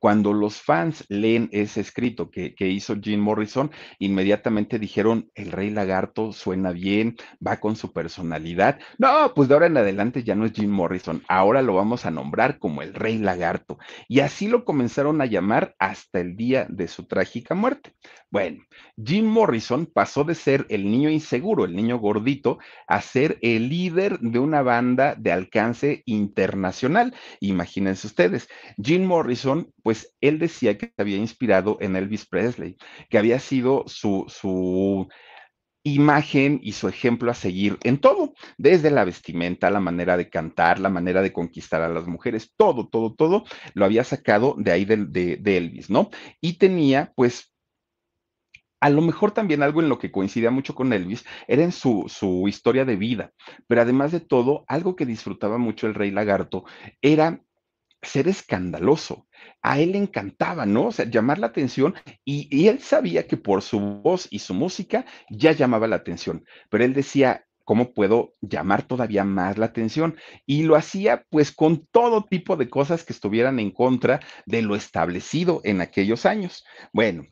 [0.03, 6.33] Cuando los fans leen ese escrito que, hizo Jim Morrison, inmediatamente dijeron, el rey lagarto
[6.33, 8.79] suena bien, va con su personalidad.
[8.97, 12.11] No, pues de ahora en adelante ya no es Jim Morrison, ahora lo vamos a
[12.11, 13.77] nombrar como el rey lagarto.
[14.09, 17.93] Y así lo comenzaron a llamar hasta el día de su trágica muerte.
[18.29, 18.63] Bueno,
[18.97, 24.19] Jim Morrison pasó de ser el niño inseguro, el niño gordito, a ser el líder
[24.19, 27.13] de una banda de alcance internacional.
[27.41, 28.49] Imagínense ustedes,
[28.83, 32.77] Jim Morrison, pues él decía que se había inspirado en Elvis Presley,
[33.09, 35.07] que había sido su, su
[35.83, 40.79] imagen y su ejemplo a seguir en todo, desde la vestimenta, la manera de cantar,
[40.79, 44.85] la manera de conquistar a las mujeres, todo, todo, todo lo había sacado de ahí
[44.85, 46.09] de, de Elvis, ¿no?
[46.39, 47.53] Y tenía pues
[48.83, 52.03] a lo mejor también algo en lo que coincidía mucho con Elvis era en su,
[52.09, 53.31] su historia de vida,
[53.65, 56.65] pero además de todo, algo que disfrutaba mucho el rey lagarto
[57.01, 57.41] era
[58.03, 59.27] ser escandaloso.
[59.61, 60.87] A él le encantaba, ¿no?
[60.87, 64.53] O sea, llamar la atención y, y, él sabía que por su voz y su
[64.53, 70.17] música ya llamaba la atención, pero él decía, ¿cómo puedo llamar todavía más la atención?
[70.45, 74.75] Y lo hacía pues con todo tipo de cosas que estuvieran en contra de lo
[74.75, 76.65] establecido en aquellos años.
[76.91, 77.25] Bueno,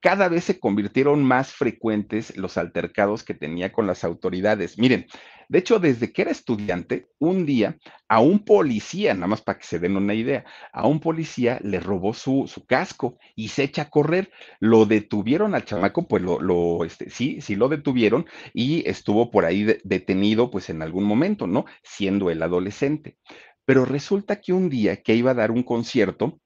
[0.00, 4.78] cada vez se convirtieron más frecuentes los altercados que tenía con las autoridades.
[4.78, 5.06] Miren,
[5.48, 9.64] de hecho, desde que era estudiante, un día a un policía, nada más para que
[9.64, 13.82] se den una idea, a un policía le robó su, su casco y se echa
[13.82, 14.30] a correr.
[14.60, 19.64] Lo detuvieron al chamaco, pues lo, este, sí, sí lo detuvieron y estuvo por ahí
[19.64, 21.64] de, detenido, pues en algún momento, ¿no?
[21.82, 23.16] Siendo el adolescente.
[23.64, 26.40] Pero resulta que un día que iba a dar un concierto,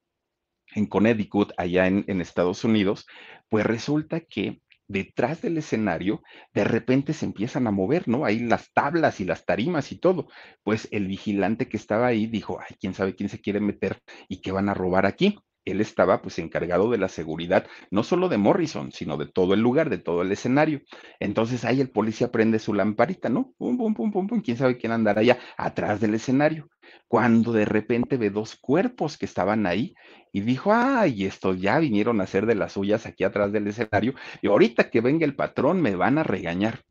[0.75, 3.07] en Connecticut, allá en, en, Estados Unidos,
[3.49, 8.25] pues resulta que detrás del escenario de repente se empiezan a mover, ¿no?
[8.25, 10.29] Ahí las tablas y las tarimas y todo.
[10.63, 13.99] Pues el vigilante que estaba ahí dijo, ay, quién sabe quién se quiere meter
[14.29, 15.39] y qué van a robar aquí.
[15.65, 19.61] Él estaba pues encargado de la seguridad, no solo de Morrison, sino de todo el
[19.61, 20.81] lugar, de todo el escenario.
[21.21, 23.53] Entonces ahí el policía prende su lamparita, ¿no?
[23.59, 26.69] Pum, pum, pum, pum, pum, quién sabe quién andará allá atrás del escenario
[27.09, 29.95] cuando de repente ve dos cuerpos que estaban ahí
[30.33, 34.15] y dijo, ay, estos ya vinieron a hacer de las suyas aquí atrás del escenario
[34.41, 36.83] y ahorita que venga el patrón me van a regañar.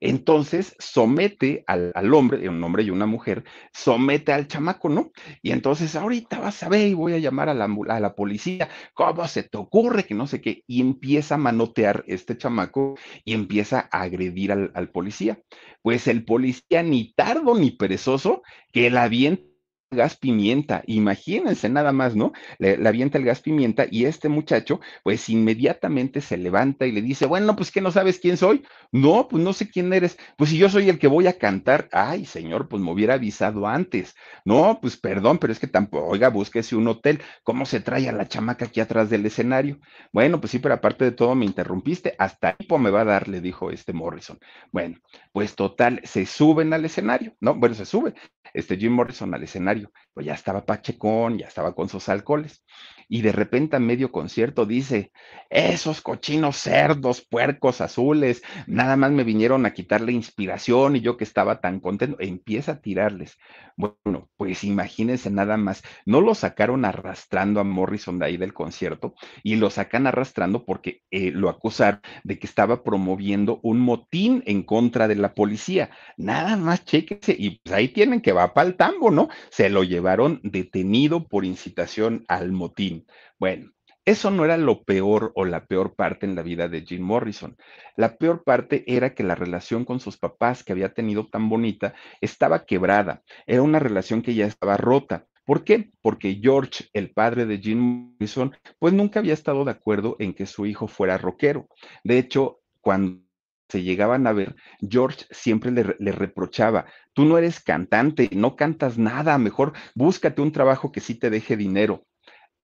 [0.00, 5.12] Entonces somete al, al, hombre, un hombre y una mujer, somete al chamaco, ¿no?
[5.42, 8.68] Y entonces ahorita vas a ver y voy a llamar a la, a la policía,
[8.94, 10.62] ¿cómo se te ocurre que no sé qué?
[10.66, 15.38] Y empieza a manotear este chamaco y empieza a agredir al, policía.
[15.82, 18.42] Pues el policía ni tardo ni perezoso
[18.72, 19.49] que la avienta
[19.90, 22.32] gas pimienta, imagínense nada más, ¿no?
[22.58, 27.26] Le, avienta el gas pimienta y este muchacho, pues inmediatamente se levanta y le dice,
[27.26, 28.62] bueno, pues que no sabes quién soy.
[28.92, 30.16] No, pues no sé quién eres.
[30.36, 33.66] Pues si yo soy el que voy a cantar, ay, señor, pues me hubiera avisado
[33.66, 34.14] antes.
[34.44, 37.20] No, pues perdón, pero es que tampoco, oiga, búsquese un hotel.
[37.42, 39.80] ¿Cómo se trae a la chamaca aquí atrás del escenario?
[40.12, 43.28] Bueno, pues sí, pero aparte de todo me interrumpiste, hasta tipo me va a dar,
[43.28, 44.38] le dijo este Morrison.
[44.70, 44.98] Bueno,
[45.32, 47.54] pues total, se suben al escenario, ¿no?
[47.54, 48.14] Bueno, se sube
[48.54, 52.64] este Jim Morrison al escenario, pues ya estaba pachecón, ya estaba con sus alcoholes
[53.10, 55.10] y de repente a medio concierto dice,
[55.50, 61.16] esos cochinos cerdos, puercos azules, nada más me vinieron a quitar la inspiración y yo
[61.16, 63.36] que estaba tan contento, empieza a tirarles.
[63.76, 69.14] Bueno, pues imagínense nada más, no lo sacaron arrastrando a Morrison de ahí del concierto
[69.42, 74.62] y lo sacan arrastrando porque eh, lo acusaron de que estaba promoviendo un motín en
[74.62, 75.90] contra de la policía.
[76.16, 79.28] Nada más, chéquense, y pues ahí tienen que va para el tambo, ¿no?
[79.50, 82.99] Se lo llevaron detenido por incitación al motín.
[83.38, 83.70] Bueno,
[84.06, 87.56] eso no era lo peor o la peor parte en la vida de Jim Morrison.
[87.96, 91.94] La peor parte era que la relación con sus papás que había tenido tan bonita
[92.20, 93.22] estaba quebrada.
[93.46, 95.26] Era una relación que ya estaba rota.
[95.44, 95.90] ¿Por qué?
[96.00, 97.78] Porque George, el padre de Jim
[98.18, 101.68] Morrison, pues nunca había estado de acuerdo en que su hijo fuera rockero.
[102.02, 103.22] De hecho, cuando
[103.68, 108.98] se llegaban a ver, George siempre le, le, reprochaba, tú no eres cantante, no cantas
[108.98, 112.06] nada, mejor búscate un trabajo que sí te deje dinero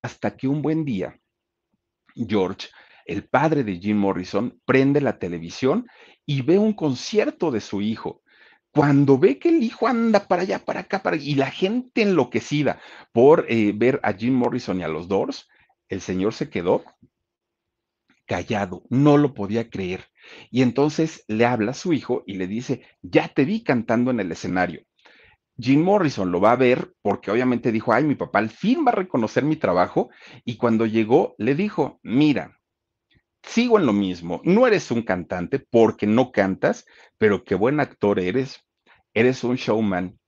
[0.03, 1.19] hasta que un buen día,
[2.15, 2.69] George,
[3.05, 5.87] el padre de Jim Morrison, prende la televisión
[6.25, 8.23] y ve un concierto de su hijo.
[8.71, 12.81] Cuando ve que el hijo anda para allá, para acá, para y la gente enloquecida
[13.13, 15.49] por eh, ver a Jim Morrison y a los Doors,
[15.89, 16.85] el señor se quedó
[18.27, 20.05] callado, no lo podía creer.
[20.51, 24.21] Y entonces le habla a su hijo y le dice, ya te vi cantando en
[24.21, 24.83] el escenario.
[25.59, 28.91] Jim Morrison lo va a ver porque obviamente dijo, ay, mi papá al fin va
[28.91, 30.11] a reconocer mi trabajo
[30.45, 32.59] y cuando llegó le dijo, mira,
[33.43, 36.85] sigo en lo mismo, no eres un cantante porque no cantas,
[37.17, 38.61] pero qué buen actor eres,
[39.15, 40.19] eres un showman,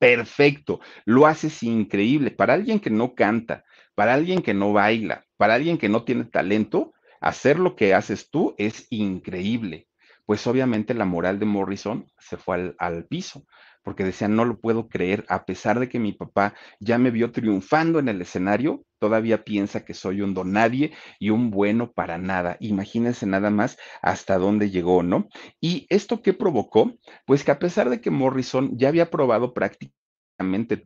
[0.00, 3.64] perfecto, lo haces increíble para alguien que no canta,
[3.94, 8.30] para alguien que no baila, para alguien que no tiene talento, hacer lo que haces
[8.30, 9.86] tú es increíble.
[10.26, 13.44] Pues obviamente la moral de Morrison se fue al, al piso
[13.82, 17.32] porque decían, no lo puedo creer, a pesar de que mi papá ya me vio
[17.32, 22.18] triunfando en el escenario, todavía piensa que soy un don nadie y un bueno para
[22.18, 22.56] nada.
[22.60, 25.28] Imagínense nada más hasta dónde llegó, ¿no?
[25.60, 26.92] Y esto qué provocó,
[27.26, 30.01] pues que a pesar de que Morrison ya había probado prácticamente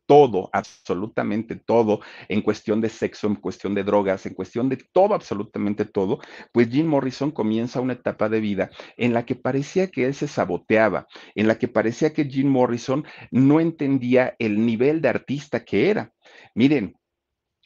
[0.06, 5.14] todo, absolutamente todo, en cuestión de sexo, en cuestión de drogas, en cuestión de todo,
[5.14, 6.20] absolutamente todo,
[6.52, 10.28] pues Jim Morrison comienza una etapa de vida en la que parecía que él se
[10.28, 15.90] saboteaba, en la que parecía que Jim Morrison no entendía el nivel de artista que
[15.90, 16.12] era.
[16.54, 16.96] Miren,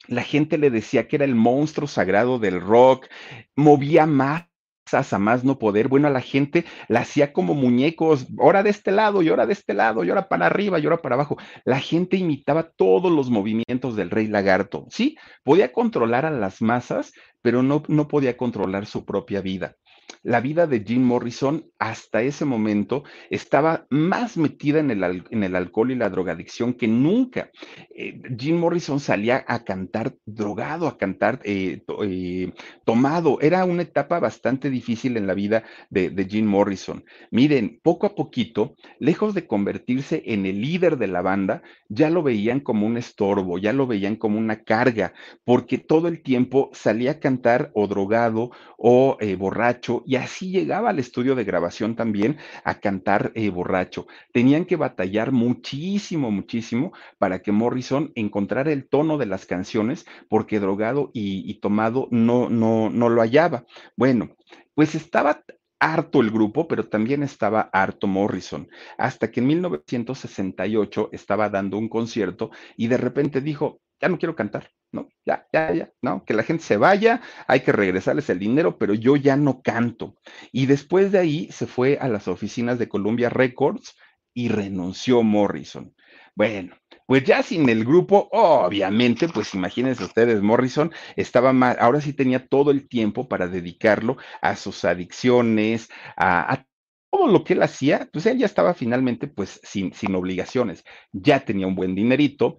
[0.06, 3.06] la gente le decía que era el monstruo sagrado del rock,
[3.54, 4.49] movía más
[4.94, 5.88] a más no poder.
[5.88, 9.52] Bueno, a la gente la hacía como muñecos, ahora de este lado y ahora de
[9.52, 11.36] este lado, y ahora para arriba y ahora para abajo.
[11.64, 14.86] La gente imitaba todos los movimientos del rey lagarto.
[14.90, 17.12] Sí, podía controlar a las masas,
[17.42, 19.76] pero no, no podía controlar su propia vida
[20.22, 25.56] la vida de Jim Morrison hasta ese momento estaba más metida en el, en el
[25.56, 27.50] alcohol y la drogadicción que nunca.
[27.94, 32.52] Eh, Jim Morrison salía a cantar drogado, a cantar eh, eh,
[32.84, 33.40] tomado.
[33.40, 37.04] Era una etapa bastante difícil en la vida de, de Jim Morrison.
[37.30, 42.22] Miren, poco a poquito, lejos de convertirse en el líder de la banda, ya lo
[42.22, 47.12] veían como un estorbo, ya lo veían como una carga, porque todo el tiempo salía
[47.12, 52.80] a cantar o drogado o borracho y así llegaba al estudio de grabación también a
[52.80, 54.06] cantar eh, borracho.
[54.32, 60.60] Tenían que batallar muchísimo, muchísimo para que Morrison encontrara el tono de las canciones porque
[60.60, 63.64] drogado y, y tomado no, no, no lo hallaba.
[63.96, 64.36] Bueno,
[64.74, 65.44] pues estaba
[65.80, 71.88] harto el grupo, pero también estaba harto Morrison, hasta que en 1968 estaba dando un
[71.88, 75.08] concierto y de repente dijo, ya no quiero cantar, ¿no?
[75.24, 76.24] Ya, ya, ya, ¿no?
[76.24, 80.16] Que la gente se vaya, hay que regresarles el dinero, pero yo ya no canto.
[80.52, 83.96] Y después de ahí se fue a las oficinas de Columbia Records
[84.34, 85.94] y renunció Morrison.
[86.34, 86.76] Bueno,
[87.06, 92.46] pues ya sin el grupo, obviamente, pues imagínense ustedes, Morrison estaba mal, ahora sí tenía
[92.46, 96.66] todo el tiempo para dedicarlo a sus adicciones, a, a
[97.10, 101.44] todo lo que él hacía, pues él ya estaba finalmente pues sin, sin obligaciones, ya
[101.44, 102.58] tenía un buen dinerito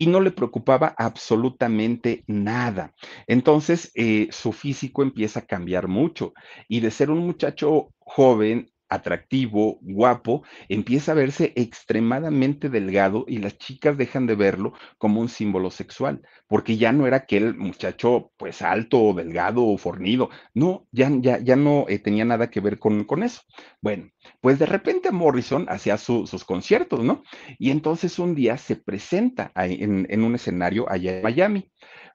[0.00, 2.94] y no le preocupaba absolutamente nada.
[3.28, 6.32] Entonces, eh, su físico empieza a cambiar mucho
[6.68, 13.56] y de ser un muchacho joven, atractivo, guapo, empieza a verse extremadamente delgado y las
[13.56, 18.62] chicas dejan de verlo como un símbolo sexual, porque ya no era aquel muchacho pues
[18.62, 22.78] alto o delgado o fornido, no, ya, ya, ya no eh, tenía nada que ver
[22.78, 23.42] con, con, eso.
[23.80, 24.10] Bueno,
[24.40, 27.22] pues de repente Morrison hacía sus conciertos, ¿no?
[27.58, 31.70] Y entonces un día se presenta en, en un escenario allá en Miami.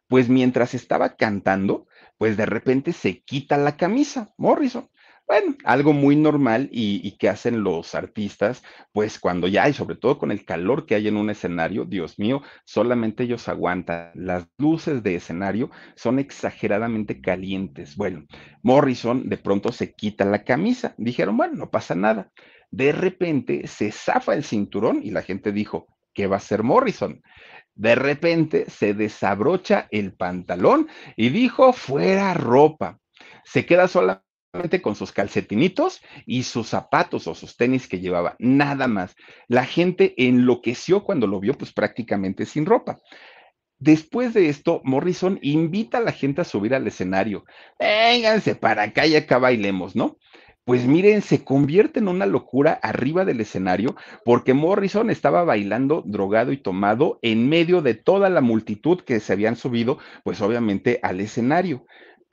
[0.08, 4.88] Pues mientras estaba cantando, pues de repente se quita la camisa, Morrison
[5.28, 10.20] bueno, algo muy normal y, que hacen los artistas, pues cuando ya, y sobre todo
[10.20, 14.12] con el calor que hay en un escenario, Dios mío, solamente ellos aguantan.
[14.14, 17.96] Las luces de escenario son exageradamente calientes.
[17.96, 18.26] Bueno,
[18.62, 20.94] Morrison de pronto se quita la camisa.
[20.98, 22.32] Dijeron, bueno, no pasa nada.
[22.70, 27.22] De repente se zafa el cinturón y la gente dijo, ¿qué va a hacer Morrison?
[27.74, 33.00] De repente se desabrocha el pantalón y dijo, fuera ropa.
[33.44, 34.25] Se queda sola
[34.82, 39.16] con sus calcetinitos y sus zapatos o sus tenis que llevaba, nada más.
[39.48, 43.00] La gente enloqueció cuando lo vio pues prácticamente sin ropa.
[43.78, 47.44] Después de esto, Morrison invita a la gente a subir al escenario.
[47.78, 50.18] Vénganse para acá y acá bailemos, ¿no?
[50.64, 56.52] Pues miren, se convierte en una locura arriba del escenario porque Morrison estaba bailando drogado
[56.52, 61.20] y tomado en medio de toda la multitud que se habían subido, pues obviamente al
[61.20, 61.86] escenario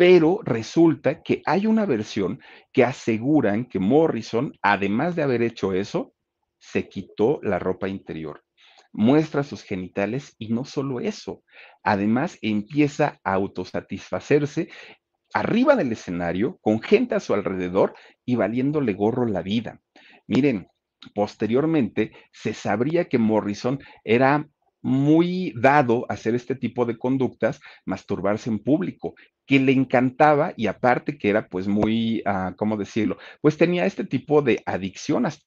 [0.03, 2.41] pero resulta que hay una versión
[2.73, 6.13] que aseguran que Morrison, además de haber hecho eso,
[6.59, 8.43] se quitó la ropa interior,
[8.93, 11.45] muestra sus genitales y no solo eso,
[11.85, 14.71] además empieza a autosatisfacerse
[15.35, 17.95] arriba del escenario con gente a su alrededor
[18.25, 19.81] y valiéndole gorro la vida.
[20.27, 20.67] Miren,
[21.15, 24.49] posteriormente se sabría que Morrison era
[24.83, 29.15] muy dado a hacer este tipo de conductas, masturbarse en público,
[29.47, 33.19] que le encantaba y aparte que era pues muy, uh, ¿cómo decirlo?
[33.41, 35.45] Pues tenía este tipo de adicción hasta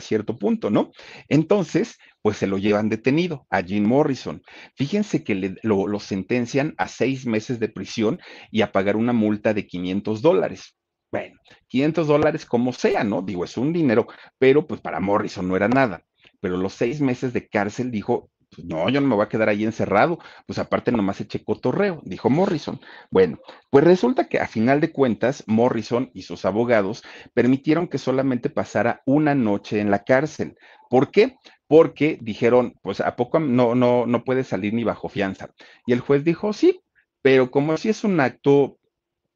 [0.00, 0.92] cierto punto, ¿no?
[1.28, 4.42] Entonces, pues se lo llevan detenido a Jim Morrison.
[4.74, 8.20] Fíjense que le, lo, lo, sentencian a seis meses de prisión
[8.50, 10.76] y a pagar una multa de 500 dólares.
[11.10, 11.36] Bueno,
[11.68, 13.22] 500 dólares como sea, ¿no?
[13.22, 14.06] Digo, es un dinero,
[14.38, 16.04] pero pues para Morrison no era nada.
[16.40, 19.50] Pero los seis meses de cárcel, dijo, pues no, yo no me voy a quedar
[19.50, 22.80] ahí encerrado, pues aparte nomás eché cotorreo, dijo Morrison.
[23.10, 23.38] Bueno,
[23.70, 27.04] pues resulta que a final de cuentas, Morrison y sus abogados
[27.34, 30.56] permitieron que solamente pasara una noche en la cárcel.
[30.88, 31.36] ¿Por qué?
[31.68, 35.50] Porque dijeron, pues a poco no, no, no puede salir ni bajo fianza.
[35.86, 36.80] Y el juez dijo, sí,
[37.20, 38.78] pero como si es un acto,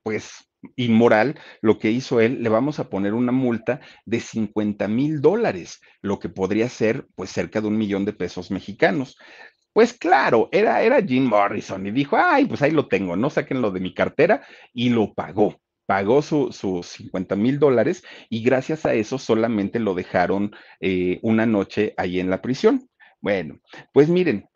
[0.03, 5.21] pues inmoral, lo que hizo él, le vamos a poner una multa de 50 mil
[5.21, 9.17] dólares, lo que podría ser pues cerca de un millón de pesos mexicanos.
[9.73, 13.71] Pues claro, era, era Jim Morrison y dijo, ay, pues ahí lo tengo, no lo
[13.71, 14.43] de mi cartera
[14.73, 15.61] y lo pagó.
[15.87, 21.95] Pagó sus 50 mil dólares y gracias a eso solamente lo dejaron eh, una noche
[21.97, 22.89] ahí en la prisión.
[23.21, 23.59] Bueno,
[23.93, 24.49] pues miren,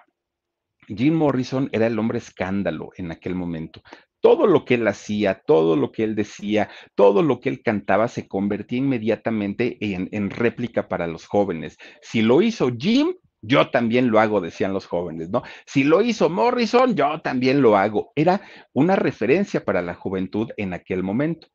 [0.87, 3.83] Jim Morrison era el hombre escándalo en aquel momento
[4.25, 8.09] todo lo que él hacía, todo lo que él decía, todo lo que él cantaba
[8.09, 11.77] se convertía inmediatamente en, réplica para los jóvenes.
[12.01, 13.13] Si lo hizo Jim,
[13.43, 15.43] yo también lo hago, decían los jóvenes, ¿no?
[15.67, 18.13] Si lo hizo Morrison, yo también lo hago.
[18.17, 18.41] Era
[18.73, 21.49] una referencia para la juventud en aquel momento.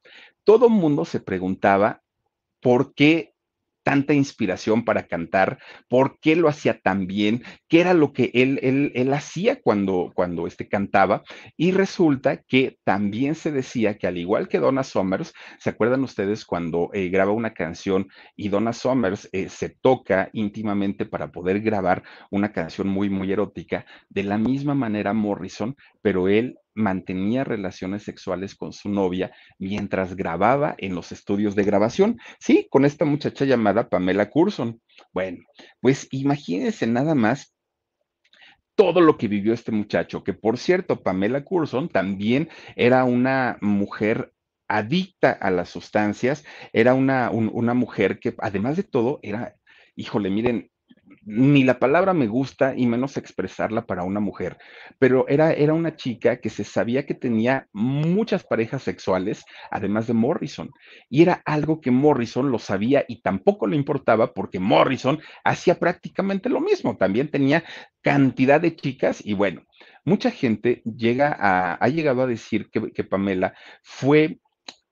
[0.44, 2.04] Todo mundo se preguntaba
[2.62, 3.34] por qué
[3.84, 8.60] tanta inspiración para cantar, por qué lo hacía tan bien, qué era lo que él,
[8.62, 11.24] él, él hacía cuando, cuando este cantaba.
[11.58, 16.46] Y resulta que también se decía que al igual que Donna Summers, ¿se acuerdan ustedes
[16.46, 22.04] cuando eh, graba una canción y Donna Summers eh, se toca íntimamente para poder grabar
[22.32, 23.86] una canción muy, muy erótica?
[24.10, 30.76] De la misma manera Morrison, pero él mantenía relaciones sexuales con su novia mientras grababa
[30.78, 32.20] en los estudios de grabación.
[32.40, 34.82] Sí, con esta muchacha llamada Pamela Curson.
[35.14, 35.40] Bueno,
[35.82, 37.54] pues imagínense nada más
[38.76, 44.32] todo lo que vivió este muchacho, que por cierto, Pamela Curson también era una mujer
[44.70, 49.56] adicta a las sustancias, era una, una mujer que además de todo era,
[49.96, 50.69] híjole, miren,
[51.32, 54.58] ni la palabra me gusta y menos expresarla para una mujer,
[54.98, 60.14] pero era, era una chica que se sabía que tenía muchas parejas sexuales, además de
[60.14, 60.72] Morrison,
[61.08, 66.50] y era algo que Morrison lo sabía y tampoco le importaba porque Morrison hacía prácticamente
[66.50, 67.64] lo mismo, también tenía
[68.02, 69.62] cantidad de chicas y bueno,
[70.06, 73.54] mucha gente llega a, ha llegado a decir que, que Pamela
[73.84, 74.40] fue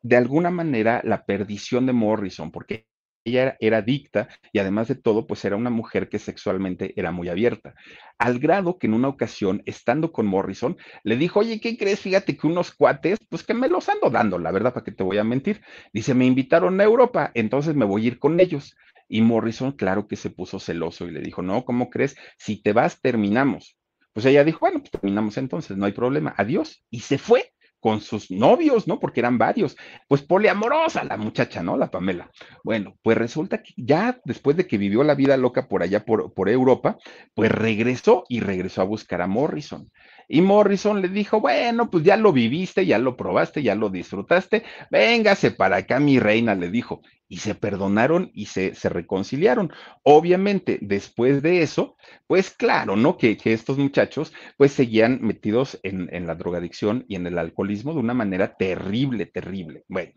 [0.04, 2.86] de alguna manera la perdición de Morrison, porque
[3.30, 7.30] ella era, adicta y además de todo, pues era una mujer que sexualmente era muy
[7.30, 7.74] abierta.
[8.18, 12.00] Al grado que en una ocasión, estando con Morrison, le dijo, oye, ¿qué crees?
[12.00, 15.04] Fíjate que unos cuates, pues que me los ando dando, la verdad, para que te
[15.04, 15.62] voy a mentir.
[15.94, 18.76] Dice, me invitaron a Europa, entonces me voy a ir con ellos.
[19.10, 22.16] Y Morrison, claro que se puso celoso y le dijo, no, ¿cómo crees?
[22.38, 23.78] Si te vas, terminamos.
[24.14, 26.84] Pues ella dijo, bueno, pues terminamos entonces, no hay problema, adiós.
[26.90, 27.54] Y se fue
[27.88, 29.00] con sus novios, ¿no?
[29.00, 29.78] Porque eran varios.
[30.10, 31.78] Pues poliamorosa la muchacha, ¿no?
[31.78, 32.30] La Pamela.
[32.62, 36.34] Bueno, pues resulta que ya después de que vivió la vida loca por allá, por,
[36.34, 36.98] por Europa,
[37.34, 39.90] pues regresó y regresó a buscar a Morrison.
[40.28, 44.64] Y Morrison le dijo, bueno, pues ya lo viviste, ya lo probaste, ya lo disfrutaste,
[44.92, 47.02] véngase para acá, mi reina, le dijo.
[47.30, 49.72] Y se perdonaron y se, se reconciliaron.
[50.04, 53.18] Obviamente, después de eso, pues claro, ¿no?
[53.18, 58.00] Que, estos muchachos pues seguían metidos en, en la drogadicción y en el alcoholismo de
[58.00, 59.84] una manera terrible, terrible.
[59.88, 60.14] Bueno,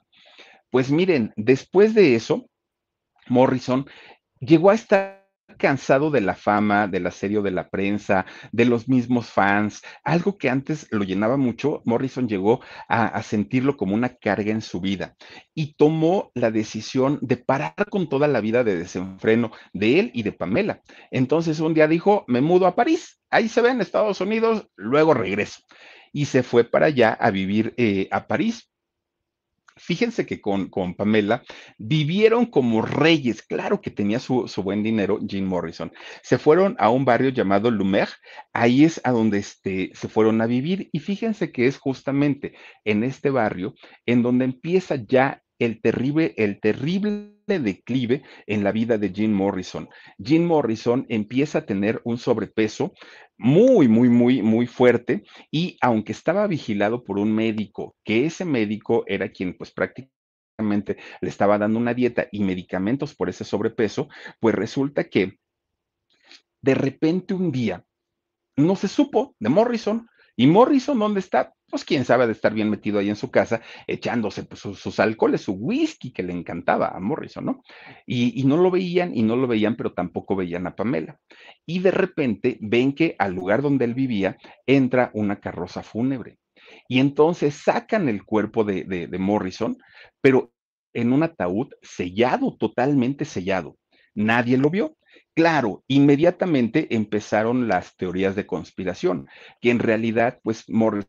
[0.70, 2.48] pues miren, después de eso,
[3.28, 3.86] Morrison
[4.40, 5.19] llegó a estar
[5.58, 10.48] cansado de la fama, del asedio de la prensa, de los mismos fans, algo que
[10.48, 15.14] antes lo llenaba mucho, Morrison llegó a, sentirlo como una carga en su vida
[15.54, 20.22] y tomó la decisión de parar con toda la vida de desenfreno de él y
[20.22, 20.80] de Pamela.
[21.10, 25.14] Entonces un día dijo, me mudo a París, ahí se ve en Estados Unidos, luego
[25.14, 25.60] regreso.
[26.12, 28.69] Y se fue para allá a vivir eh, a París
[29.80, 31.42] fíjense que con, con, Pamela
[31.78, 33.42] vivieron como reyes.
[33.42, 35.92] Claro que tenía su, su, buen dinero, Jim Morrison.
[36.22, 38.08] Se fueron a un barrio llamado Lumer.
[38.52, 40.88] Ahí es a donde este, se fueron a vivir.
[40.92, 42.54] Y fíjense que es justamente
[42.84, 43.74] en este barrio
[44.06, 49.88] en donde empieza ya el terrible, el terrible declive en la vida de Jim Morrison.
[50.18, 52.92] Jim Morrison empieza a tener un sobrepeso
[53.36, 59.04] muy, muy, muy, muy fuerte y aunque estaba vigilado por un médico, que ese médico
[59.06, 64.08] era quien pues prácticamente le estaba dando una dieta y medicamentos por ese sobrepeso,
[64.40, 65.38] pues resulta que
[66.62, 67.84] de repente un día
[68.56, 70.06] no se supo de Morrison.
[70.36, 71.54] ¿Y Morrison dónde está?
[71.70, 75.42] Pues quién sabe de estar bien metido ahí en su casa, echándose pues, sus, alcoholes,
[75.42, 77.62] su whisky que le encantaba a Morrison, ¿no?
[78.06, 81.18] Y, y, no lo veían y no lo veían, pero tampoco veían a Pamela.
[81.64, 84.36] Y de repente ven que al lugar donde él vivía
[84.66, 86.38] entra una carroza fúnebre.
[86.88, 89.78] Y entonces sacan el cuerpo de, de, de Morrison,
[90.20, 90.52] pero
[90.92, 93.78] en un ataúd sellado, totalmente sellado.
[94.14, 94.96] Nadie lo vio.
[95.34, 99.28] Claro, inmediatamente empezaron las teorías de conspiración,
[99.60, 101.08] que en realidad, pues Morrison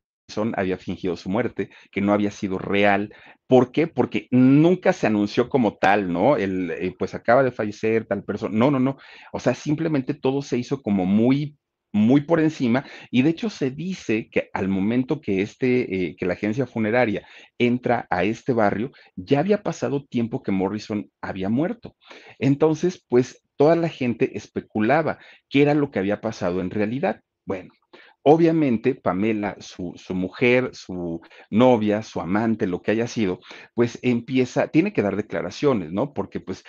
[0.55, 3.13] había fingido su muerte, que no había sido real.
[3.47, 3.87] ¿Por qué?
[3.87, 6.37] Porque nunca se anunció como tal, ¿no?
[6.37, 8.57] El, eh, pues acaba de fallecer tal persona.
[8.57, 8.97] No, no, no.
[9.33, 11.57] O sea, simplemente todo se hizo como muy
[11.93, 16.25] muy por encima y de hecho se dice que al momento que este eh, que
[16.25, 17.27] la agencia funeraria
[17.57, 21.95] entra a este barrio ya había pasado tiempo que Morrison había muerto
[22.39, 27.73] entonces pues toda la gente especulaba qué era lo que había pasado en realidad bueno
[28.23, 33.39] Obviamente, Pamela, su, su, mujer, su novia, su amante, lo que haya sido,
[33.73, 36.13] pues empieza, tiene que dar declaraciones, ¿no?
[36.13, 36.63] Porque pues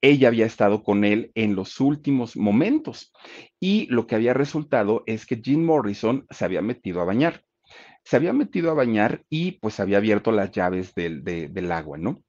[0.00, 3.12] ella había estado con él en los últimos momentos
[3.60, 7.44] y lo que había resultado es que Jim Morrison se había metido a bañar.
[8.04, 11.98] Se había metido a bañar y pues había abierto las llaves del, de, del agua,
[11.98, 12.22] ¿no?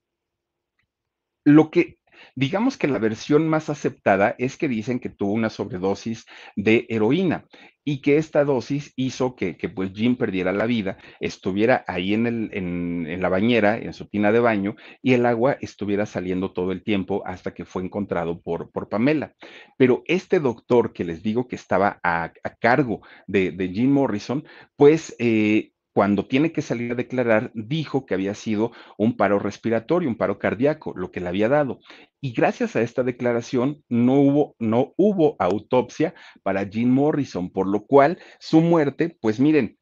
[1.43, 1.97] Lo que
[2.35, 6.25] Digamos que la versión más aceptada es que dicen que tuvo una sobredosis
[6.55, 7.45] de heroína
[7.85, 12.27] y que esta dosis hizo que, que pues Jim perdiera la vida, estuviera ahí en,
[12.27, 16.71] el, en, la bañera, en su tina de baño, y el agua estuviera saliendo todo
[16.71, 19.33] el tiempo hasta que fue encontrado por, por Pamela.
[19.77, 24.45] Pero este doctor que les digo que estaba a, a cargo de, de, Jim Morrison,
[24.75, 30.09] pues eh, cuando tiene que salir a declarar, dijo que había sido un paro respiratorio,
[30.09, 31.79] un paro cardíaco, lo que le había dado.
[32.19, 37.85] Y gracias a esta declaración no hubo, no hubo autopsia para Jim Morrison, por lo
[37.85, 39.77] cual su muerte, pues miren,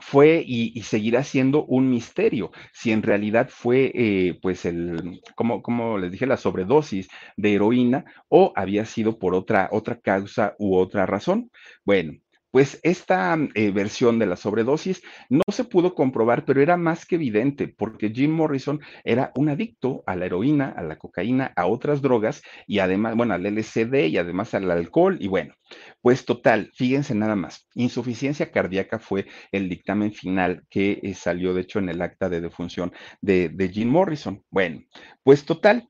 [0.00, 5.98] fue y, seguirá siendo un misterio si en realidad fue, eh, pues, el, como, como
[5.98, 11.06] les dije, la sobredosis de heroína o había sido por otra, otra causa u otra
[11.06, 11.50] razón.
[11.84, 12.14] Bueno,
[12.54, 17.16] pues esta eh, versión de la sobredosis no se pudo comprobar, pero era más que
[17.16, 22.00] evidente, porque Jim Morrison era un adicto a la heroína, a la cocaína, a otras
[22.00, 25.54] drogas y además, bueno, al LSD y además al alcohol y bueno,
[26.00, 31.62] pues total, fíjense nada más, insuficiencia cardíaca fue el dictamen final que eh, salió de
[31.62, 34.44] hecho en el acta de defunción de, de Jim Morrison.
[34.48, 34.80] Bueno,
[35.24, 35.88] pues total,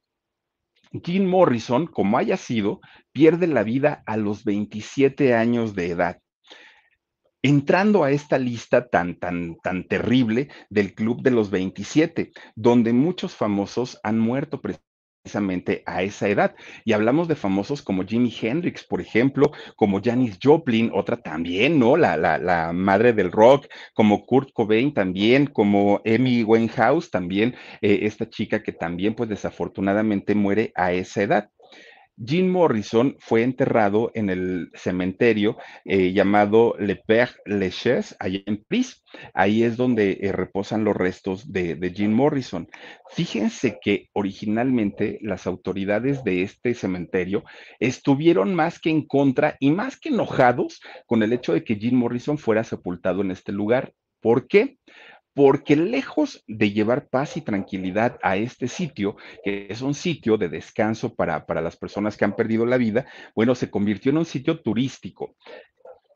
[1.04, 2.80] Jim Morrison, como haya sido,
[3.12, 6.23] pierde la vida a los 27 años de edad
[7.44, 13.34] entrando a esta lista tan, tan, tan terrible del Club de los 27, donde muchos
[13.36, 16.54] famosos han muerto precisamente a esa edad.
[16.86, 21.98] Y hablamos de famosos como Jimi Hendrix, por ejemplo, como Janis Joplin, otra también, ¿no?
[21.98, 28.00] La, la, la madre del rock, como Kurt Cobain también, como Amy Winehouse también, eh,
[28.04, 31.50] esta chica que también, pues desafortunadamente muere a esa edad.
[32.16, 39.02] Jim Morrison fue enterrado en el cementerio eh, llamado Le Père Lachaise, allá en París.
[39.32, 42.68] Ahí es donde eh, reposan los restos de, de, Jim Morrison.
[43.10, 47.42] Fíjense que originalmente las autoridades de este cementerio
[47.80, 51.96] estuvieron más que en contra y más que enojados con el hecho de que Jim
[51.96, 53.92] Morrison fuera sepultado en este lugar.
[54.20, 54.78] ¿Por qué?
[55.34, 60.48] Porque lejos de llevar paz y tranquilidad a este sitio, que es un sitio de
[60.48, 64.26] descanso para, para las personas que han perdido la vida, bueno, se convirtió en un
[64.26, 65.36] sitio turístico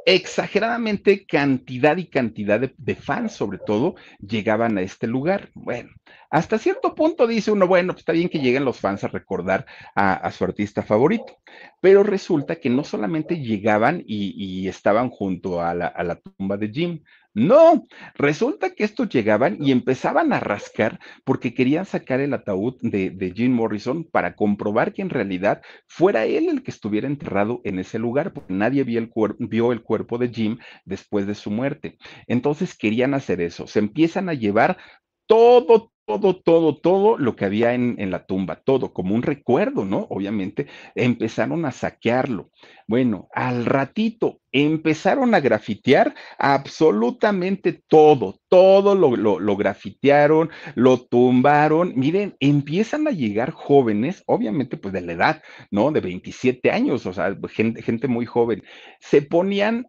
[0.07, 5.51] exageradamente cantidad y cantidad de, de, fans, sobre todo, llegaban a este lugar.
[5.53, 5.90] Bueno,
[6.31, 9.67] hasta cierto punto dice uno, bueno, pues está bien que lleguen los fans a recordar
[9.95, 11.39] a, su artista favorito,
[11.81, 17.03] pero resulta que no solamente llegaban y, estaban junto a la, tumba de Jim,
[17.35, 23.11] no, resulta que estos llegaban y empezaban a rascar porque querían sacar el ataúd de,
[23.11, 27.79] de, Jim Morrison para comprobar que en realidad fuera él el que estuviera enterrado en
[27.79, 31.97] ese lugar, porque nadie vio el, vio el cuerpo de Jim después de su muerte.
[32.27, 34.79] Entonces querían hacer eso, se empiezan a llevar
[35.27, 39.85] todo, todo, todo, todo lo que había en, en, la tumba, todo, como un recuerdo,
[39.85, 40.06] ¿no?
[40.09, 42.51] Obviamente, empezaron a saquearlo.
[42.86, 51.93] Bueno, al ratito empezaron a grafitear absolutamente todo, todo lo, lo, grafitearon, lo tumbaron.
[51.94, 55.93] Miren, empiezan a llegar jóvenes, obviamente, pues de la edad, ¿no?
[55.93, 58.62] De 27 años, o sea, gente, gente muy joven.
[58.98, 59.89] Se ponían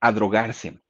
[0.00, 0.80] a drogarse,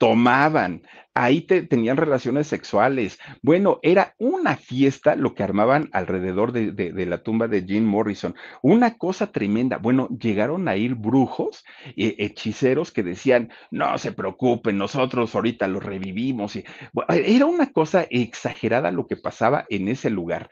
[0.00, 0.82] tomaban,
[1.12, 3.18] ahí te, tenían relaciones sexuales.
[3.42, 8.34] Bueno, era una fiesta lo que armaban alrededor de, de, la tumba de Jim Morrison.
[8.62, 9.76] Una cosa tremenda.
[9.76, 11.66] Bueno, llegaron a ir brujos,
[11.96, 16.56] eh, hechiceros que decían, no se preocupen, nosotros ahorita lo revivimos.
[16.56, 16.64] Y,
[17.10, 20.48] era una cosa exagerada lo que pasaba en ese lugar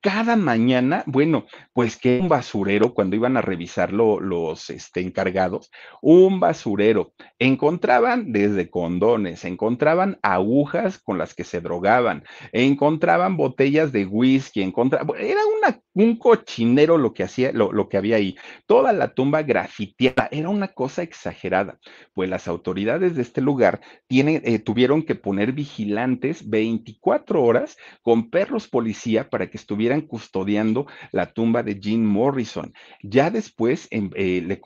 [0.00, 5.70] cada mañana, bueno, pues que un basurero, cuando iban a revisarlo los este, encargados,
[6.00, 14.06] un basurero, encontraban desde condones, encontraban agujas con las que se drogaban, encontraban botellas de
[14.06, 18.36] whisky, encontraban, era una, un cochinero lo que hacía, lo, lo que había ahí,
[18.66, 21.78] toda la tumba grafiteada, era una cosa exagerada,
[22.14, 28.68] pues las autoridades de este lugar eh, tuvieron que poner vigilantes 24 horas con perros
[28.68, 32.72] policía para que estuvieran custodiando la tumba de Jim Morrison.
[33.02, 34.60] Ya después eh, le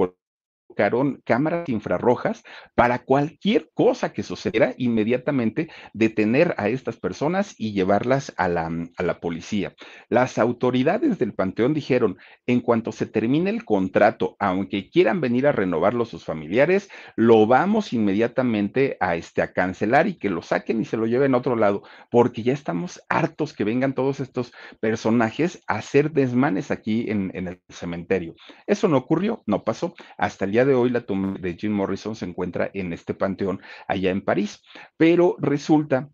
[0.74, 2.42] colocaron cámaras infrarrojas
[2.74, 9.02] para cualquier cosa que sucediera, inmediatamente detener a estas personas y llevarlas a la, a
[9.02, 9.74] la policía.
[10.08, 15.52] Las autoridades del Panteón dijeron, en cuanto se termine el contrato, aunque quieran venir a
[15.52, 20.84] renovarlo sus familiares, lo vamos inmediatamente a, este, a cancelar y que lo saquen y
[20.84, 25.62] se lo lleven a otro lado, porque ya estamos hartos que vengan todos estos personajes
[25.66, 28.34] a hacer desmanes aquí en, en el cementerio.
[28.66, 29.94] Eso no ocurrió, no pasó.
[30.16, 33.60] Hasta el día de hoy la tumba de Jim Morrison se encuentra en este panteón
[33.88, 34.62] allá en París,
[34.96, 36.10] pero resulta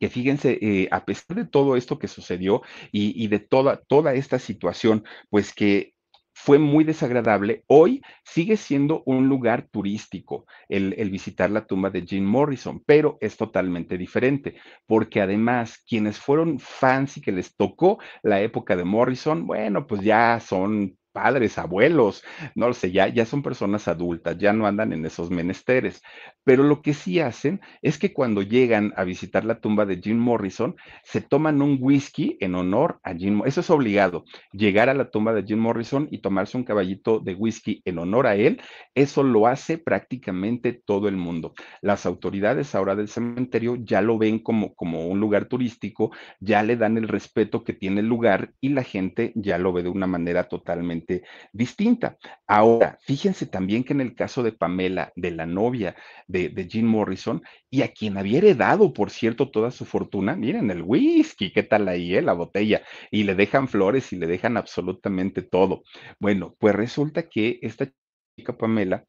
[0.00, 4.40] que fíjense, eh, a pesar de todo esto que sucedió y, de toda, toda esta
[4.40, 5.94] situación, pues que
[6.32, 12.02] fue muy desagradable, hoy sigue siendo un lugar turístico el, el, visitar la tumba de
[12.02, 18.00] Jim Morrison, pero es totalmente diferente, porque además quienes fueron fans y que les tocó
[18.24, 22.24] la época de Morrison, bueno, pues ya son padres, abuelos,
[22.56, 26.02] no lo sé, ya, ya son personas adultas, ya no andan en esos menesteres.
[26.42, 30.18] Pero lo que sí hacen es que cuando llegan a visitar la tumba de Jim
[30.18, 30.74] Morrison,
[31.04, 33.42] se toman un whisky en honor a Jim.
[33.46, 37.34] Eso es obligado, llegar a la tumba de Jim Morrison y tomarse un caballito de
[37.34, 38.60] whisky en honor a él.
[38.94, 41.54] Eso lo hace prácticamente todo el mundo.
[41.80, 46.10] Las autoridades ahora del cementerio ya lo ven como, como un lugar turístico,
[46.40, 49.84] ya le dan el respeto que tiene el lugar y la gente ya lo ve
[49.84, 51.03] de una manera totalmente
[51.52, 52.16] distinta.
[52.46, 56.86] Ahora, fíjense también que en el caso de Pamela, de la novia de, de Jim
[56.86, 61.62] Morrison, y a quien había heredado, por cierto, toda su fortuna, miren el whisky, ¿qué
[61.62, 62.22] tal ahí, eh?
[62.22, 62.82] la botella?
[63.10, 65.82] Y le dejan flores y le dejan absolutamente todo.
[66.18, 67.90] Bueno, pues resulta que esta
[68.36, 69.04] chica Pamela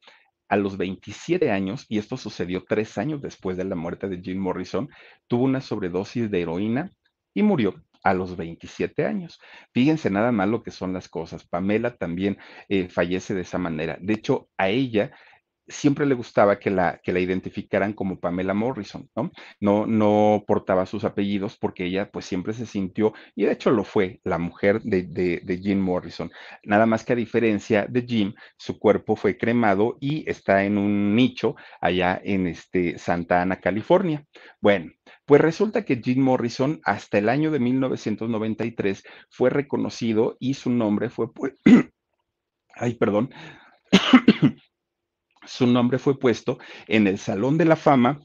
[0.48, 4.38] a los 27 años, y esto sucedió tres años después de la muerte de Jim
[4.38, 4.88] Morrison,
[5.26, 6.92] tuvo una sobredosis de heroína
[7.34, 9.40] y murió a los 27 años.
[9.72, 11.44] Fíjense nada más lo que son las cosas.
[11.44, 12.38] Pamela también
[12.68, 13.98] eh, fallece de esa manera.
[14.00, 15.10] De hecho, a ella
[15.68, 19.30] siempre le gustaba que la, que la identificaran como Pamela Morrison, ¿no?
[19.60, 19.86] ¿no?
[19.86, 24.20] No portaba sus apellidos porque ella pues siempre se sintió, y de hecho lo fue,
[24.24, 26.30] la mujer de, de, Jim Morrison.
[26.64, 31.14] Nada más que a diferencia de Jim, su cuerpo fue cremado y está en un
[31.16, 34.24] nicho allá en este Santa Ana, California.
[34.60, 34.92] Bueno,
[35.24, 41.10] pues resulta que Jim Morrison hasta el año de 1993 fue reconocido y su nombre
[41.10, 41.28] fue,
[42.74, 43.30] ay, perdón,
[45.46, 48.20] su nombre fue puesto en el Salón de la Fama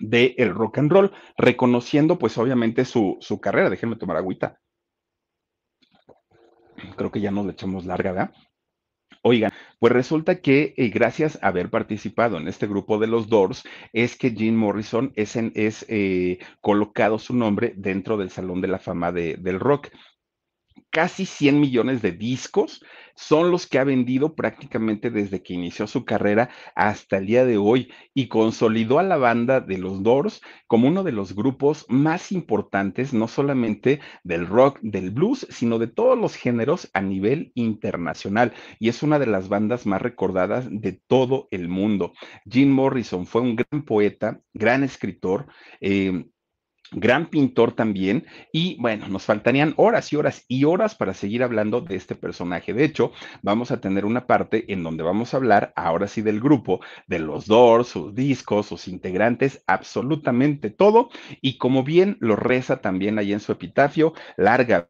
[0.00, 3.70] del el rock and roll, reconociendo pues obviamente su, carrera.
[3.70, 4.58] Déjenme tomar agüita.
[6.96, 8.34] Creo que ya nos le echamos larga, ¿verdad?
[9.22, 9.50] Oigan,
[9.80, 14.16] pues resulta que eh, gracias a haber participado en este grupo de los Doors, es
[14.16, 19.10] que Jim Morrison es, es eh, colocado su nombre dentro del Salón de la Fama
[19.10, 19.88] del Rock
[20.90, 22.82] casi 100 millones de discos,
[23.18, 27.58] son los que ha vendido prácticamente desde que inició su carrera hasta el día de
[27.58, 32.30] hoy y consolidó a la banda de los Doors como uno de los grupos más
[32.30, 38.52] importantes, no solamente del rock, del blues, sino de todos los géneros a nivel internacional.
[38.78, 42.12] Y es una de las bandas más recordadas de todo el mundo.
[42.48, 45.46] Jim Morrison fue un gran poeta, gran escritor.
[45.80, 46.24] Eh,
[46.92, 48.26] gran pintor también.
[48.52, 52.72] Y bueno, nos faltarían horas y horas y horas para seguir hablando de este personaje.
[52.72, 53.12] De hecho,
[53.42, 57.18] vamos a tener una parte en donde vamos a hablar ahora sí del grupo, de
[57.18, 61.10] los Doors, sus discos, sus integrantes, absolutamente todo.
[61.40, 64.88] Y como bien lo reza también ahí en su epitafio, larga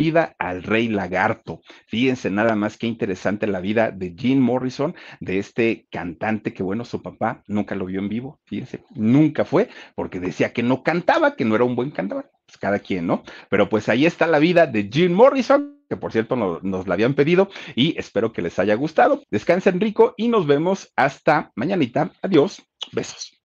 [0.00, 1.60] vida al rey lagarto.
[1.86, 6.86] Fíjense nada más qué interesante la vida de Jim Morrison, de este cantante que, bueno,
[6.86, 11.36] su papá nunca lo vio en vivo, fíjense, nunca fue, porque decía que no cantaba,
[11.36, 13.22] que no era un buen cantante, pues cada quien, ¿no?
[13.50, 17.14] Pero pues ahí está la vida de Jim Morrison que por cierto nos la habían
[17.14, 19.24] pedido y espero que les haya gustado.
[19.28, 22.12] Descansen rico y nos vemos hasta mañanita.
[22.22, 22.62] Adiós.
[22.92, 23.39] Besos.